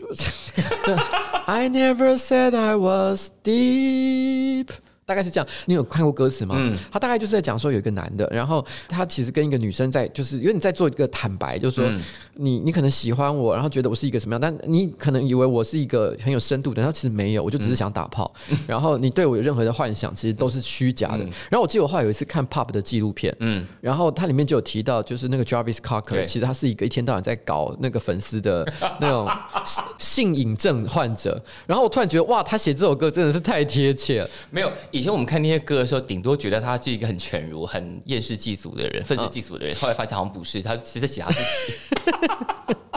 [1.44, 4.68] I Never Said I Was Deep。
[5.06, 6.54] 大概是这样，你有看过歌词吗？
[6.58, 11.90] 嗯，他大概就是在讲说有一个男的，然后他其实跟一个女生在，就是因为你在做一个坦白，就是说
[12.34, 18.32] 你你可能喜欢我，然后觉得我是一个什么样，但你可能以为我是一个很有深度的，然后其实没有，我就只是想打炮。
[18.66, 21.24] 然后你对我有任何的幻想，其实都是虚假的。
[21.50, 28.66] 然后我记得我后来有一次看 Pop 的纪录片，嗯，然后它里面就有提到，就是那个 Jarvis Cocker，其实他是一个一天到晚在搞那个粉丝的
[29.00, 29.28] 那种
[29.98, 31.42] 性瘾症患者。
[31.66, 34.72] 然后我突然觉得，哇，他写这首歌真的是太贴切了，没有。
[34.94, 39.74] 以前我们看那些歌的时候，顶多觉得他是一个很犬儒、很厌世嫉俗的人，愤世嫉俗的人。
[39.74, 41.44] 后来发现好像不是，他其实写他自己。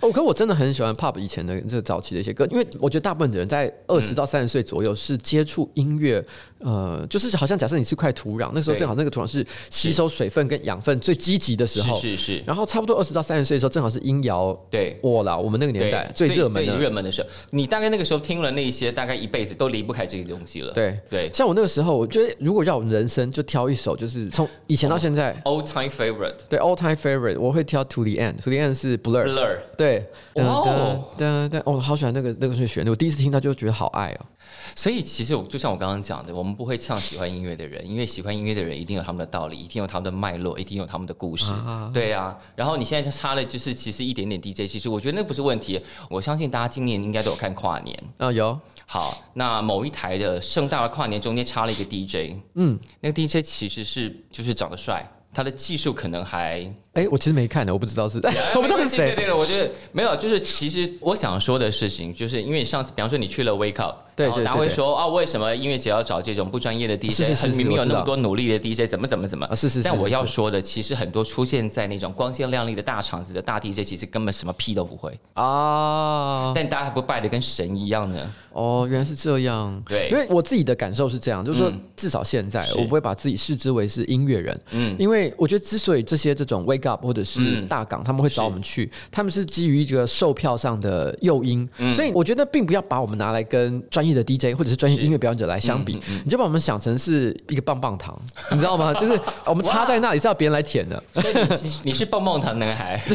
[0.00, 6.24] 我可我真的很喜欢 Pop 以前的这早期的一些歌，因为我觉得大部分的人在二十到三十岁左右是接触音乐，
[6.58, 12.42] 呃，就是好像假设你是块土壤，那时候正好那个土壤是吸收水分跟养分最积极的时候，是是。
[12.46, 14.98] 然后差不多二十到三十岁的时候，正好是音摇对。
[15.02, 16.76] 我啦，我们那个年代最热门的。
[16.78, 20.72] 热门的时候，你大概那个时候听了那些，大概一辈子都离不开这些东西了。
[20.72, 20.98] 对。
[21.10, 25.38] 对，像我那个时候，我觉得如果让我人生就挑一首，就是从以前到现在。
[25.44, 29.49] Old time favorite，对 old time favorite，我会挑 To the End，To the End 是 Blur。
[29.76, 34.26] 对，哦，对对，我好喜欢那个那个旋律，我第一次听到就觉得好爱哦。
[34.74, 41.52] 所以其实我就像我刚刚讲的，我们不会唱喜欢音乐的人，因为喜欢音乐的人一定有他们的道理，一定有他们的脉络，一定有他们的故事。
[41.92, 45.80] 对啊，然后你现在插了就是其实一点点 DJ，其实我觉得那不是问题。
[46.08, 48.58] 我相信大家今年应该都有看跨年啊，有。
[48.86, 55.08] 好，那某一台的盛大的跨年中间插了一个 DJ，嗯，那个 DJ 其实是就是长得帅。
[55.32, 58.18] 他的技术可能还哎，我其实没看的，我不知道是，
[58.56, 59.14] 我不知道是谁。
[59.14, 63.96] 对了，我觉得没有，就是其实我想说的事情，就是因为上次，比方说你去了 Wake Up，
[64.28, 67.34] 对对，大家会说啊，为什么音乐节要找这种不专业的 DJ？
[67.40, 69.48] 很明明有那么多努力的 DJ，怎么怎么怎么？
[69.56, 69.82] 是是。
[69.82, 76.52] 但我要说的，其实很多出现在那种光鲜亮丽的大场子的大 DJ，其实根本什么屁都不会啊。
[76.54, 78.30] 但大家还不拜的跟神一样呢？
[78.52, 79.80] 哦，原来是这样。
[79.88, 84.60] 对，因为我自己的感受是这样，就是说，至少现在我不会把自己视之为是音乐人。
[84.72, 91.68] 嗯，因为我觉得之所以这些这种 Wake Up 或者是大港他们会找我们去，他们是基于一个售票上的诱因。
[91.92, 98.18] 所以我觉得并不要把我们拿来跟专业的 DJ 或者是专业音乐表演者来相比，你就把我们想成是一个棒棒糖，
[98.52, 98.92] 你知道吗？
[98.94, 101.02] 就是我们插在那里是要别人来舔的。
[101.82, 103.00] 你是棒棒糖男孩。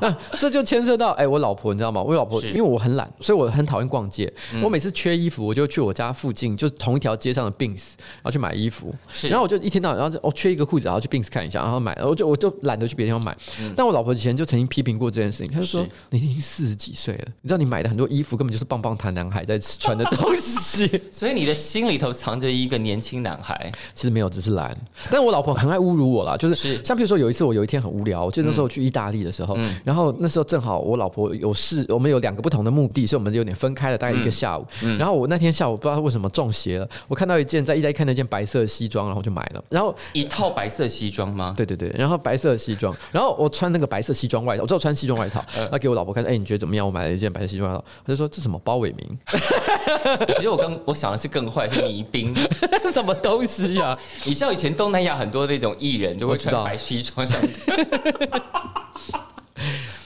[0.00, 2.02] 那这就牵涉到哎，我老婆你知道吗？
[2.02, 4.32] 我老婆因为我很懒，所以我很讨厌逛街。
[4.62, 8.94] 我每次缺衣服，我就去我家附近，就是同一条街上的 Bins，然后去买衣服。
[9.22, 11.96] 然后我就一天到晚，然后哦缺一个裤子，然后去 Bins 看一下，然后买。
[12.02, 13.36] 我就我就懒得去别的地方买。
[13.76, 20.88] 但我老婆以前就曾经批评过这件事情，她就说：“你已经四十几岁了，你知道你买的很多衣服根本就是棒棒糖男孩在穿的东西。
[21.12, 23.70] ”所以你的心里头藏着一个年轻男孩。
[23.92, 24.76] 其实没有，只是懒。
[25.10, 34.66] 但我老婆很爱侮辱我啦，就是像比如说有一次我有一天很无聊，我记得那时候去意大利的时候，然后那时候正好我老婆有事，我们有两个不同的目的，所以我们有点分开了，大概一个下午。
[34.98, 39.64] 然后我那天下午不知道为什么中邪了，我看到一件在意大利看到一件白色西装，然后就买了。
[39.68, 41.54] 然后一套白色西装吗？
[41.56, 46.84] 对对对，然后白色西装，然后我穿那个白色西装外套，我只有穿西装外套，那给我老婆看，哎，你觉得怎么样？
[46.86, 49.18] 我买了一件白色西装外套，她就说这什么包伟明？
[50.36, 52.34] 其实我刚我想的是更坏，是倪兵，
[52.92, 53.98] 什么东西啊？
[54.24, 57.40] 你知道以前东南亚很多那种艺人都会穿白西装上。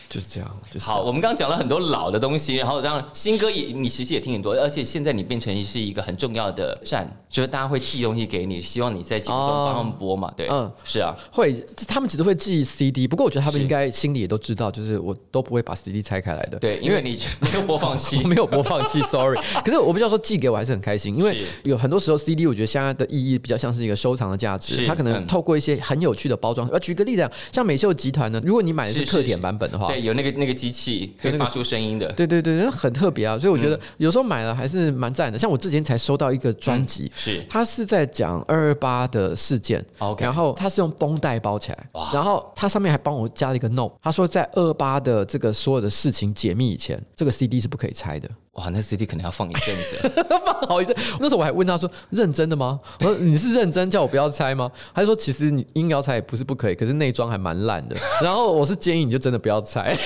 [0.09, 1.03] 就是这样，好。
[1.03, 11.55] 我们刚刚讲了很多老的东西，然后当然新歌也你其实也听很多，而且现在你变成是一个很重要的站，就是大家会寄东西给你，希望你在节目中帮他们播嘛，对，嗯，是啊，会，
[11.87, 19.39] 他们其实会寄 CD，不过我觉得他们应该心里也都知道，就是我都不会把 CD 拆开来的，对，因为你没有播放器， 没有播放器，sorry。
[19.63, 29.93] 可是我不知道说寄给我还是很开心，因为有很多时候 CD 我觉得现在的意义比较像是一个收藏的价值，它可能透过一些很有趣的包装，呃，举个例子，像美秀集团呢，如果你买的是特点版本的话。
[29.99, 33.39] 有那个那个机器可以发出声音的，对对对，很特别啊！
[33.39, 35.39] 所以我觉得有时候买了还是蛮赞的。
[35.39, 48.29] 像我之前才收到一个专辑，是它是在讲二二八的事件，OK，然后它是用绷带包起来，然后它上面还帮我加了一个 note，他说在二八的这个所有的事情解密以前，这个 CD 是不可以拆的。
[48.59, 50.95] 哇，那 CD 可能要放一阵子， 放好一阵。
[51.21, 59.97] 那时候我还问他说：“认真的吗？”我说：“你是认真叫我不要拆吗？”他就说：“其实你硬要拆也不是不可以，可是内装还蛮烂的。”然后我是建议你就真的不要拆。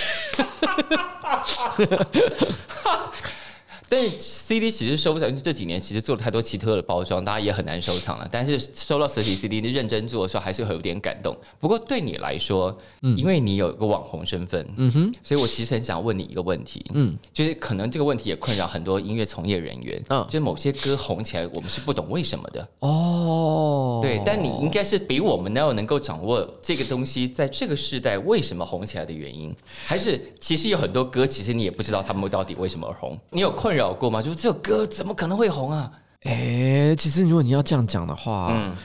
[3.92, 8.26] 但是 CD 其实收藏这几年其实做了太多奇特的包装，大家也很难收藏了。
[8.32, 11.36] 但是收到实体 CD，你认真做的时候还是会有点感动。
[11.60, 33.81] 不过对你来说，嗯，因为你有一个网红身份，嗯哼，所以我其实很想问你一个问题，嗯，就是可能这个问题也困扰很多音乐从业人员，嗯，就是某些歌红起来，我们是不懂为什么的，哦，对，但你应该是比我们要能够掌握这个东西在这个时代为什么红起来的原因，还是其实有很多歌，其实你也不知道他们到底为什么而红，你有困扰？
[33.82, 34.22] 找过吗？
[34.22, 35.90] 就是这首歌怎么可能会红啊？
[36.22, 38.76] 哎，其实如果你要这样讲的话，嗯，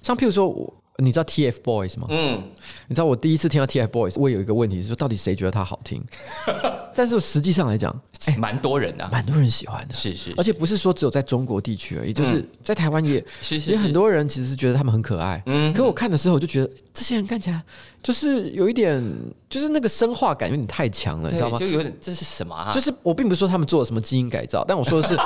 [0.00, 2.06] 像譬如说，我你知道 TFBOYS 吗？
[2.10, 2.42] 嗯，
[2.88, 6.02] 你知道我第一次听到 TFBOYS，我有一个问题是说，到底谁觉得它好听？
[6.94, 7.94] 但是实际上来讲，
[8.26, 13.22] 哎，蛮多人的，蛮多人喜欢的，是是，而且不是说只有在中国地区而已，就是在台湾也，
[13.66, 15.42] 也很多人其实是觉得他们很可爱。
[15.46, 17.62] 嗯，可我看的时候，我就觉得这些人看起来
[18.02, 19.02] 就是有一点。
[19.48, 21.56] 就是那个生化感有点太强了，你知道吗？
[21.56, 22.72] 就有点这是什么啊？
[22.74, 25.16] 就是我并不是说他们做了什么基因改造，但我说的是，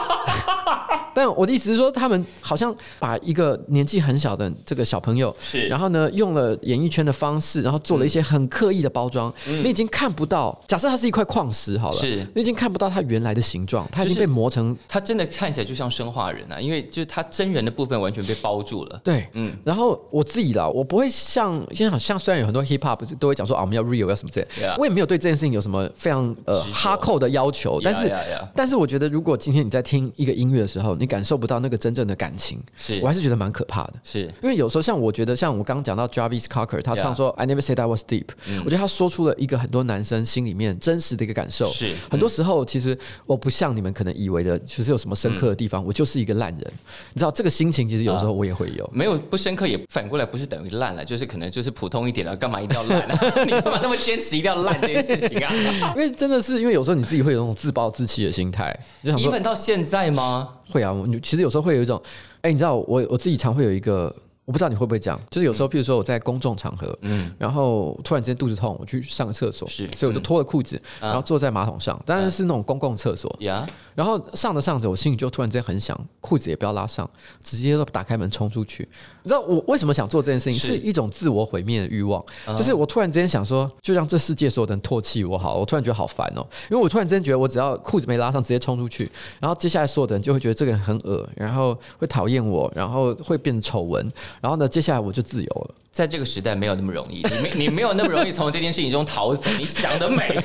[1.20, 9.32] 但我的意思是说，他们好像把一个年纪很小的这个小朋友，是，然后呢，用了演艺圈的方式，然后做了一些很刻意的包装。
[9.46, 19.00] 你已经看不到，假设它是一块矿石好了，是，你已经看不到它原来的形状，它已经被磨成，它真的看起来就像生化人啊，因为就是它真人的部分完全被包住了。
[19.04, 19.56] 对，嗯。
[19.64, 24.00] 然后我自己啦，我不会像现在好像虽然有很多 hip hop 都会讲说啊，我们要 real。
[24.10, 24.44] 要什么这？
[24.78, 28.10] 我也没有对这件事情有什么非常呃哈扣的要求，但是
[28.54, 33.94] 但是我觉得，如果今天你在听一个音乐的时候，你感受不到那个真正的感情，是我还是觉得蛮可怕的。
[34.04, 38.26] 是因为有时候像我觉得，像我刚刚讲到 Jarvis Cocker，他唱说 I never said I was deep，
[38.64, 41.70] 我觉得他说出了一个很多男生心里面真实的一个感受。
[41.72, 42.96] 是很多时候其实
[43.26, 46.72] 我不像你们可能以为的，其实有什么深刻的地方，我就是一个烂人。
[47.12, 48.88] 你知道这个心情，其实有时候我也会有。
[48.92, 53.18] 没有不深刻，也反过来不是等于烂了，就是可能就是普通一点了，干嘛一定要烂呢？
[53.44, 55.52] 你干嘛那么坚持一定要烂这件事情啊？
[55.96, 60.48] 因为真的是因为有时候你自己会有那种自暴自弃的心态，就想说一粉到现在吗？
[60.70, 62.00] 会啊，你其实有时候会有一种，
[62.42, 64.14] 哎，你知道我我自己常会有一个。
[64.46, 77.08] 我不知道你会不会这样，就是有时候，譬如说我在公众场合，嗯，然后突然之间肚子痛，我去上个厕所，是，所以我就脱了裤子，然后坐在马桶上，当然是那种公共厕所，呀，然后上着上着，我心里就突然之间很想，裤子也不要拉上，
[77.44, 78.88] 直接都打开门冲出去。
[79.22, 80.76] 你知道我为什么想做这件事情，是。
[80.76, 82.22] 一种自我毁灭的欲望，
[82.56, 94.10] 就是我突然之间想说，就让这世界所有人唾弃我好，我突然觉得好烦哦，因为我突然之间觉得我只要裤子没拉上，直接冲出去，然后接下来所有的人就会觉得这个人很恶，然后会讨厌我，然后会变成丑闻，
[94.40, 95.22] 然后呢，接下来我就。
[95.30, 99.50] 自由了，在这个时代没有那么容易，你没 你没有那么容易从这件事情中逃走。
[99.58, 100.38] 你想得美，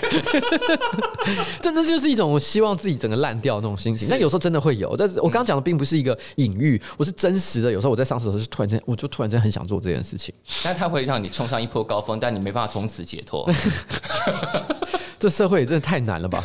[1.62, 4.08] 真的就是一种希望自己整个烂掉那种心情。
[4.10, 7.72] 但有时候真的会有，但是我刚刚讲的并不是一个隐喻，我是真实的。
[7.72, 10.34] 有时候我在上厕所是突然间，我就突然间很想做这件事情。
[10.64, 13.48] 但它会让你冲上一波高峰，但你没办法从此解脱。
[15.20, 16.43] 这社会真的太难了吧？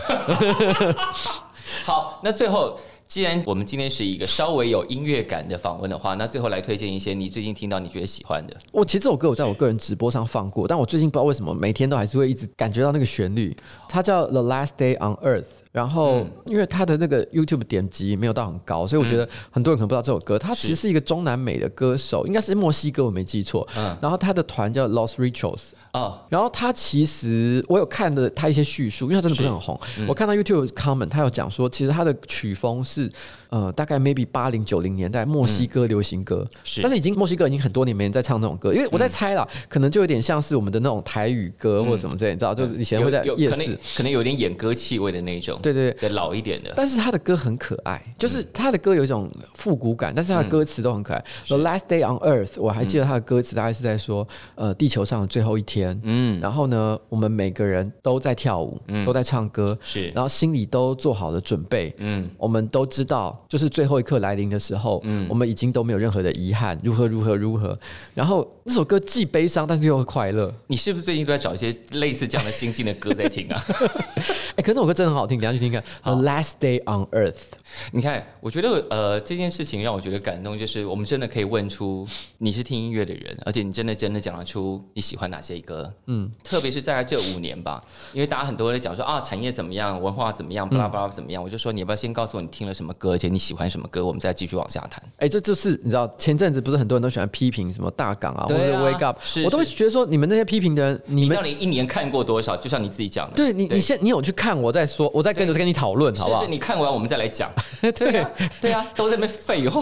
[1.83, 2.79] 好，那最后。
[3.11, 8.57] 既然我们今天是一个稍微有音乐感的访问的话，那最后来推荐一些你最近听到你觉得喜欢的。
[8.71, 13.53] 我其实这首歌我在我个人直播上放过，但我最近不知道为什么每天都还是会一直感觉到那个旋律。
[13.89, 15.43] 它叫《The Last Day on Earth》。
[15.73, 20.37] 然后，因为他的那个 YouTube 点击没有到很高，所以我觉得很多人可能不知道这首歌。
[20.37, 23.67] 他其实是一个中南美的歌手，应该是墨西哥，我没记错。
[23.77, 23.97] 嗯。
[24.03, 25.69] 然后他的团叫 Los Ricos。
[25.93, 26.21] 啊。
[26.29, 29.79] 然后他其实我有看的他一些叙述，因为他真的不是很红。
[30.09, 33.09] 我看到 YouTube comment，他有讲说，其实他的曲风是
[33.51, 36.45] 呃大概 maybe 八零九零年代墨西哥流行歌。
[36.65, 36.83] 是。
[36.83, 45.60] 但是已经墨西哥已经很多年没人在唱那种歌，因为我在猜了，可能就有点像是我们的那种台语歌或者什么之类，你知道，就是以前会在夜市，可能有点演歌气味的那种。
[45.63, 51.25] 对对对，老一点的，但是他的歌很可爱，就是他的歌有一种复古感，但是他的歌词都很可爱。
[51.49, 67.79] The last day on Earth，我还记得他的歌词大概是在说，呃，地球上的最后一天，嗯，然后呢，我们每个人都在跳舞，都在唱歌，是，然后心里都做好了准备，嗯，我们都知道，就是最后一刻来临的时候，嗯，我们已经都没有任何的遗憾，如何如何如何。
[68.15, 70.53] 然后那首歌既悲伤，但是又快乐。
[70.67, 73.63] 你是不是最近都在找一些类似这样的心境的歌在听啊？
[74.57, 75.84] 哎，可是那首歌真的很好听，等下去听看。
[76.04, 77.52] Last day on Earth，
[77.93, 82.07] 你看，我觉得呃这件事情让我觉得感动，就是我们真的可以问出
[82.39, 95.03] 你是听音乐的人，而且你真的真的讲得出你喜欢哪些歌，嗯，特别是在这五年吧，因为大家很多人讲说啊产业怎么样，文化怎么样，巴拉巴拉怎么样，我就说你要不要先告诉我你听了什么歌，而且你喜欢什么歌，我们再继续往下谈。
[95.19, 102.57] 哎，这就是你知道前阵子不是很多人都喜欢批评什么大港啊，或者 Wake Up，我都会觉得说你们那些批评的人，你们到底一年看过多少？
[102.57, 106.47] 就像你自己讲的，对你，你现你有去看，我再说，我再跟着跟你讨论，好不好？
[106.47, 107.51] 你看完我们再来讲，
[107.81, 108.27] 对
[108.61, 109.81] 对啊，都在那边废话。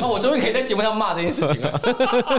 [0.00, 1.80] 啊， 我终于可以在节目上骂这件事情了，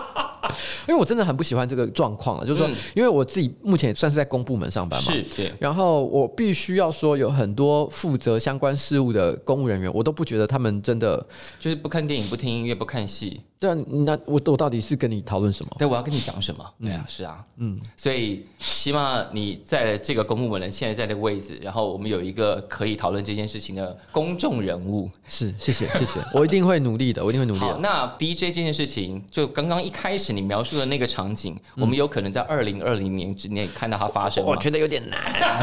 [0.88, 2.46] 因为我真的很不喜欢这个状况啊。
[2.46, 11.26] 就是说，因为我自己目前算是在公部门上班嘛，是，然后我必须要说，有很多负责相关事务的公务人员，我都不觉得他们真的
[11.60, 13.42] 就是不看电影、不听音乐、不看戏。
[13.64, 15.72] 对啊，那我我到底是跟你讨论什么？
[15.80, 16.66] 对，我要跟你讲什么？
[16.82, 25.09] 对啊，是啊，嗯，所以希望你在这个公部门人现在在的位置，然后我们有一个可以讨论这件事情的公众人物。
[25.30, 27.59] 是，谢谢，谢谢，我一定会努力的，我一定会努力。
[27.61, 34.43] 好，那 DJ 这件事情，就刚刚一开始你描述的那个场景，我们有可能在二零二零年之内看到它发生。
[34.43, 35.18] 我觉得有点难，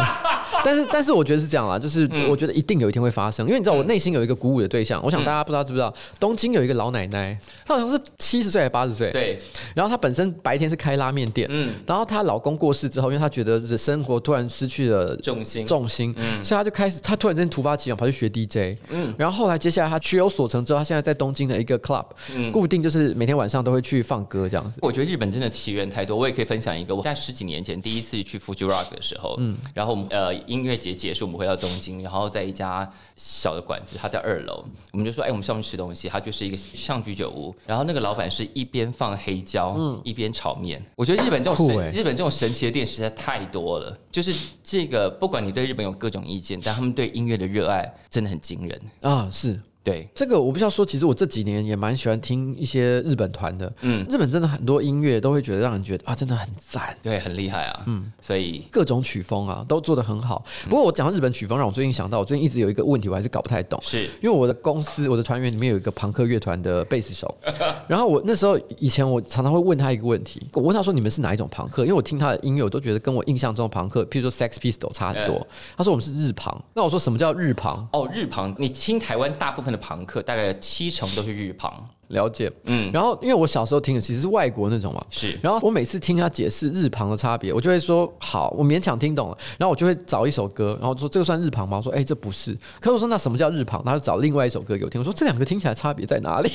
[0.64, 8.70] 但是但是我觉得是这样啦，就是我觉得一定有一天会发生，因为你知道我内心有一个鼓舞的对象，我想大家不知道知不知道，东京有一个老奶奶，她好像是七十岁还是。
[8.70, 9.36] 八十岁，对。
[9.74, 11.74] 然后她本身白天是开拉面店，嗯。
[11.84, 16.44] 然后她老公过世之后，因为她觉得生活突然失去了重心，重心，嗯。
[16.44, 19.12] 所以她就开始，她突然间突发奇想，跑去学 DJ，嗯。
[19.18, 24.78] 然后后来接下来她学有所成之后，她现在在东京的一个 club，嗯，固定就是每天晚上都会去放歌这样子。
[24.82, 29.56] 我觉得日本真的奇缘太多，我也可以分享一个，我在十几年前第一次去 Fuji Rock 的时候，嗯。
[29.74, 39.40] 然后我们呃音乐节结束，我们回到东京，然后在一家小的馆子，他在二楼，我们就说，哎，我们上去吃东西，它就是一个上居酒屋，然后那个老板是一边放黑。
[39.42, 40.80] 椒，嗯，一边炒面。
[40.94, 43.98] 我觉得日本这种神，日本这种神奇的店实在太多了。
[44.10, 49.28] 就是这个，不管你对日本有各种意见，但他们对音乐的热爱真的很惊人啊！
[49.32, 53.72] 是对，这个我不需要说，其实我这几年也蛮喜欢听一些日本团的。
[53.80, 57.82] 嗯，日本真的很多音乐都会觉得让人觉得啊，真的很赞，对，很厉害啊。
[57.86, 60.44] 嗯，所以各种曲风啊都做得很好。
[60.68, 63.80] 不过我讲到日本曲风，让我最近想到，我最近一直有一个问题，我还是搞不太懂。
[63.82, 67.34] 是因为我的公司，我的团员里面有一个朋克乐团的贝斯手，
[67.88, 75.46] 然后我那时候以前我常常会问他一个问题，我问他说：“你们是哪一种朋克？”因为我听他的音乐，我都觉得跟我印象中的朋克，譬如说 Sex Pistol 差很多。
[75.74, 76.62] 他说我们是日旁。
[76.74, 77.88] 那我说什么叫日旁？
[77.92, 81.72] 哦，日旁，你听台湾大部分的朋克，大概七成都是日旁。
[82.10, 91.76] 了解，嗯，然后因为我小时候听的其实是外国那种嘛，是，然后我每次听他解释日旁的差别，我就会说好，我勉强听懂了，然后我就会找一首歌，然后说这个算日旁吗？
[91.76, 92.52] 我说哎，这不是。
[92.80, 93.80] 可是我说那什么叫日旁？
[93.84, 96.50] 他就找另外一首歌给我听，我说这两个听起来差别在哪里？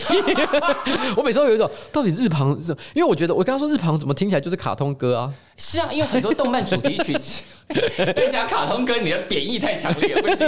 [1.16, 5.34] 我每次都有一种到底日旁是，因为我觉得我刚刚说日旁怎么听起来就是卡通歌啊？
[5.58, 7.43] 是啊，因为很多动漫主题曲
[8.14, 10.47] 被讲卡通歌，你的贬义太强烈，不行。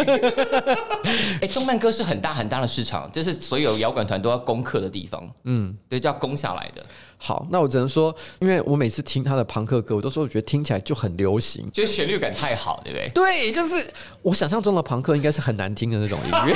[1.42, 5.28] 哎，动漫歌是很大很大的市场，这是所有摇滚团都要攻克的地方。
[5.46, 6.86] 嗯，对，就要攻下来的。
[7.20, 13.10] 好，那我只能说，因为我每次听他的朋克歌，我都说我觉得听起来就很流行，就是旋律感太好，对不对？
[13.10, 13.86] 对，就是
[14.22, 16.56] 我想象中的朋克应该是很难听的那种音乐，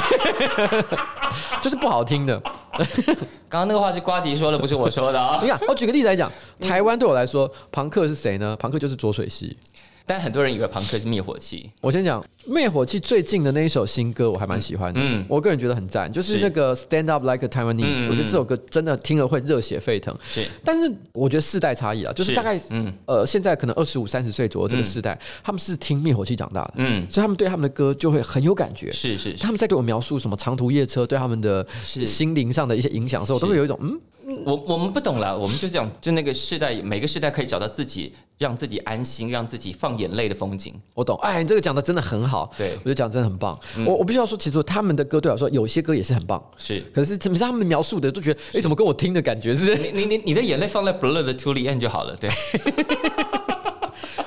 [1.62, 2.39] 就是不好听的。
[3.49, 5.39] 刚刚那个话是瓜吉说的，不是我说的啊。
[5.43, 6.32] 你看，我举个例子来讲，
[6.62, 8.55] 台湾对我来说，朋克是谁呢？
[8.57, 9.57] 朋克就是浊水溪。
[10.06, 11.70] 但很多人以为朋克是灭火器。
[11.80, 14.99] 我先讲灭火器最近的那一首新歌，我还蛮喜欢的。
[15.02, 18.10] 嗯，我个人觉得很赞，就是那个 Stand Up Like a Taiwanese。
[18.10, 20.16] 我觉得这首歌真的听了会热血沸腾。
[20.24, 26.74] 是，但是我觉得世代差异啊，就是大概嗯呃，现在可能二十五三十岁左右这个世代，他们是听灭火器长大的。
[26.78, 28.91] 嗯，所以他们对他们的歌就会很有感觉。
[28.91, 33.99] 是是，他们在对我描述什么长途夜车对他们的心灵上的一些影响的时候，我都会有一种嗯。
[34.45, 40.74] 我我们不懂了，我们就这样，就那个世代，每个世代可以找到自己让自己安心、让自己放眼泪的风景。
[40.93, 43.59] 我懂，哎，你这个讲的真的很好，对我觉得讲真的很棒。
[43.86, 46.80] 我我必须要说，其实他们的歌对我来说，有些歌也是很棒，是。
[46.93, 49.76] 可是怎么他们描述的都觉得，哎，怎么跟我听的感觉是？
[49.91, 52.30] 你你你的眼泪放在 Blur 的 To the End 就好了，对。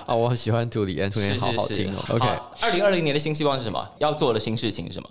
[0.07, 2.05] 啊，我很喜欢 To the End，To the End 好好听哦。
[2.11, 2.27] OK，
[2.61, 3.89] 二零二零年的新希望是什么？
[3.99, 5.09] 要做的新事情是什么？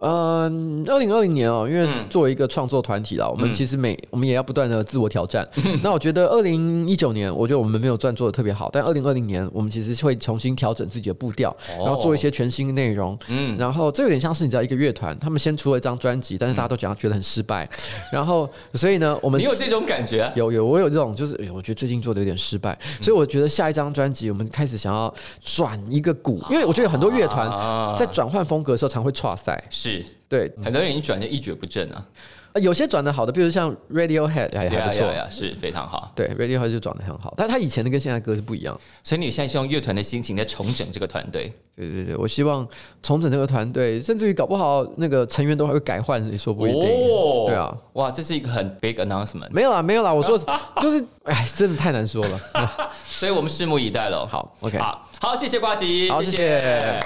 [0.00, 5.44] 嗯，二零二零年哦，因为作为一个创作团体啦，我们其实每我们也要不断的自我挑战。
[5.82, 11.52] 那我觉得二零一九年，我觉得我们没有赚做的特别好，但二零二零年，我们其实会重新调整自己的步调，
[11.84, 13.18] 然后做一些全新的内容。
[13.26, 17.68] 嗯，然后这有点像是你知道一个乐团，他们先出了一张专辑，但是大家都讲觉得很失败，
[18.12, 20.32] 然后所以呢，我们你有这种感觉？
[20.36, 25.12] 有有，我有这种，就是哎，我觉得最近做的有点失败，所以我觉得下一张专辑，我们开始想要
[25.42, 29.62] 转一个鼓，因为我觉得很多乐团在转换风格的时候，常会岔赛。
[29.70, 30.04] 是。
[30.28, 32.06] 对，很多人已经转的一蹶不振啊。
[32.54, 36.10] 有些转的好的，比如像 Radiohead 还还不错呀，是非常好。
[36.14, 38.78] 对，Radiohead 就转的很好，但他以前的跟现在歌是不一样。
[39.04, 41.52] 所以你现在希望乐团的心情在重整这个团队？
[41.76, 42.66] 对对对，我希望
[43.02, 46.82] 重整这个团队，甚至于搞不好那个成员都还会改换，你说不一定。
[46.82, 49.48] 哦，对啊，哇，这是一个很 big announcement。
[49.50, 50.36] 没有啦，没有啦，我说
[50.80, 52.40] 就是，哎，真的太难说了。
[53.06, 54.26] 所以我们拭目以待了。
[54.26, 57.00] 好，OK，好，好，谢谢瓜吉，好，谢谢。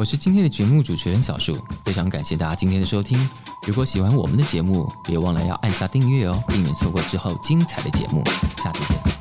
[0.00, 3.28] 我是今天的节目主持人小树，非常感谢大家今天的收听。
[3.66, 8.24] 如果喜欢我们的节目，别忘了要按下订阅哦，避免错过之后精彩的节目。
[8.56, 9.19] 下次见。